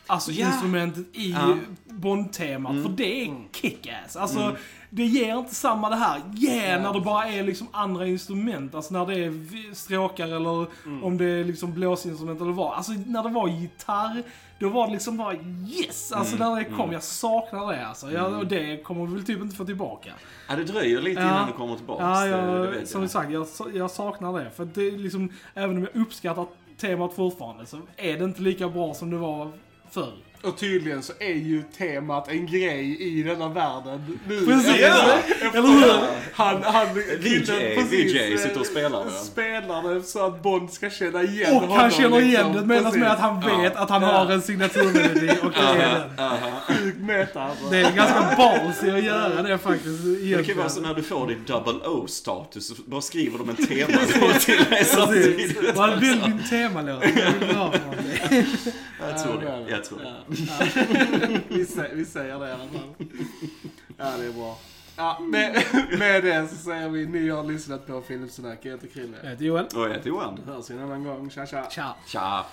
alltså 0.06 0.30
Ja. 0.32 0.46
instrumentet 0.46 1.06
i 1.16 1.30
Ja. 1.30 1.56
Bond-temat. 1.84 2.82
För 2.82 2.88
det 2.92 3.22
är 3.26 3.34
kick-ass. 3.52 4.16
Alltså, 4.16 4.56
det 4.94 5.04
ger 5.04 5.38
inte 5.38 5.54
samma 5.54 5.90
det 5.90 5.96
här, 5.96 6.20
yeah, 6.38 6.82
när 6.82 6.92
det 6.92 7.00
bara 7.00 7.28
är 7.28 7.42
liksom 7.42 7.66
andra 7.72 8.06
instrument. 8.06 8.74
Alltså 8.74 8.94
när 8.94 9.06
det 9.06 9.24
är 9.24 9.74
stråkar 9.74 10.26
eller 10.26 10.66
om 11.02 11.18
det 11.18 11.24
är 11.24 11.44
liksom 11.44 11.72
blåsinstrument 11.72 12.40
eller 12.40 12.52
vad. 12.52 12.72
Alltså 12.72 12.92
när 13.06 13.22
det 13.22 13.28
var 13.28 13.48
gitarr, 13.48 14.22
då 14.58 14.68
var 14.68 14.86
det 14.86 14.92
liksom 14.92 15.16
bara 15.16 15.34
yes! 15.68 16.12
Alltså 16.12 16.36
när 16.36 16.56
det 16.56 16.64
kom, 16.64 16.92
jag 16.92 17.02
saknar 17.02 17.72
det 17.72 17.86
alltså. 17.86 18.12
Jag, 18.12 18.32
och 18.38 18.46
det 18.46 18.82
kommer 18.82 19.06
vi 19.06 19.14
väl 19.14 19.24
typ 19.24 19.40
inte 19.40 19.56
få 19.56 19.64
tillbaka. 19.64 20.10
Ja, 20.48 20.56
det 20.56 20.64
dröjer 20.64 21.02
lite 21.02 21.20
Ja. 21.20 21.26
innan 21.28 21.46
det 21.46 21.52
kommer 21.52 21.76
tillbaka. 21.76 22.02
Ja, 22.04 22.24
det, 22.24 22.70
det 22.70 22.78
jag, 22.78 22.88
som 22.88 23.00
jag. 23.00 23.10
sagt, 23.10 23.30
jag, 23.32 23.46
jag 23.74 23.90
saknar 23.90 24.38
det. 24.44 24.50
För 24.50 24.64
det 24.64 24.86
är 24.86 24.98
liksom, 24.98 25.32
även 25.54 25.76
om 25.76 25.88
jag 25.92 26.02
uppskattar 26.02 26.46
temat 26.78 27.14
fortfarande 27.14 27.66
så 27.66 27.78
är 27.96 28.18
det 28.18 28.24
inte 28.24 28.42
lika 28.42 28.68
bra 28.68 28.94
som 28.94 29.10
det 29.10 29.16
var 29.16 29.52
förr. 29.90 30.12
Och 30.42 30.58
tydligen 30.58 31.02
så 31.02 31.12
är 31.18 31.34
ju 31.34 31.62
temat 31.78 32.28
en 32.28 32.46
grej 32.46 32.96
i 33.00 33.22
denna 33.22 33.48
världen 33.48 34.18
nu. 34.28 34.46
Precis! 34.46 34.80
Ja. 34.80 35.18
Eller 35.54 35.68
hur? 35.68 35.92
Han, 36.34 36.62
han, 36.62 36.86
VJ, 36.94 37.46
precis, 37.46 38.14
VJ 38.14 38.38
sitter 38.38 38.60
och 38.60 38.66
spelar 38.66 39.04
det. 39.04 39.10
Spelar 39.10 39.94
det 39.94 40.02
så 40.02 40.26
att 40.26 40.42
Bond 40.42 40.72
ska 40.72 40.90
känna 40.90 41.22
igen 41.22 41.54
Och 41.54 41.60
honom. 41.60 41.76
han 41.78 41.90
känner 41.90 42.20
igen 42.20 42.46
liksom. 42.46 42.68
det 42.68 42.74
medan 42.74 42.98
med 43.00 43.12
att 43.12 43.18
han 43.20 43.40
vet 43.62 43.76
att 43.76 43.90
han 43.90 44.02
Ja. 44.02 44.08
har 44.08 44.32
en 44.32 44.42
signaturmelodi 44.42 45.30
och 45.42 45.50
det 45.52 45.82
är 45.82 46.08
den. 46.16 46.76
Sjukt 46.76 46.98
meta 47.00 47.42
alltså. 47.42 47.64
Det 47.70 47.78
är 47.80 47.92
ganska 47.92 48.34
ballsy 48.36 48.90
att 48.90 49.04
göra 49.04 49.42
det 49.42 49.58
faktiskt. 49.58 50.04
Det 50.04 50.08
kan 50.08 50.14
ju 50.14 50.34
vara 50.34 50.40
egentligen. 50.42 50.70
så 50.70 50.80
när 50.80 50.94
du 50.94 51.02
får 51.02 51.26
din 51.26 51.44
double 51.46 51.72
O-status, 51.88 52.66
så 52.68 52.74
bara 52.86 53.00
skriver 53.00 53.38
de 53.38 53.48
en 53.50 53.56
temalåt 53.56 54.40
till 54.40 54.64
dig 54.70 54.84
samtidigt. 54.84 55.76
Vad 55.76 56.00
vill 56.00 56.20
din 56.20 56.42
temalåt? 56.50 57.04
Jag 59.00 59.18
tror 59.22 59.44
Ja, 59.44 59.50
det. 59.56 59.70
Jag 59.70 59.84
tror 59.84 59.98
det. 59.98 60.04
Ja. 60.04 60.24
vi, 61.48 61.66
säger, 61.66 61.94
vi 61.94 62.04
säger 62.04 62.38
det 62.38 62.48
i 62.48 62.52
alla 62.52 62.58
fall. 62.68 62.94
Ja, 63.96 64.16
det 64.18 64.26
är 64.26 64.32
bra. 64.32 64.58
Ja, 64.96 65.18
med, 65.20 65.62
med 65.98 66.24
det 66.24 66.48
så 66.48 66.56
säger 66.56 66.88
vi 66.88 67.06
ni 67.06 67.28
har 67.28 67.44
lyssnat 67.44 67.86
på 67.86 68.00
Filipsnack. 68.02 68.58
Jag 68.62 68.72
heter 68.72 68.88
Krille. 68.88 69.16
Jag 69.22 69.30
heter 69.30 69.44
Joel. 69.44 69.64
Och 69.74 69.82
jag 69.82 69.88
heter 69.94 70.08
Johan. 70.08 70.40
Hörs 70.46 70.70
vi 70.70 70.74
en 70.74 70.82
annan 70.82 71.04
gång. 71.04 71.30
Tja, 71.30 71.46
tja. 71.46 71.64
Ciao. 71.70 71.92
Tja. 72.06 72.44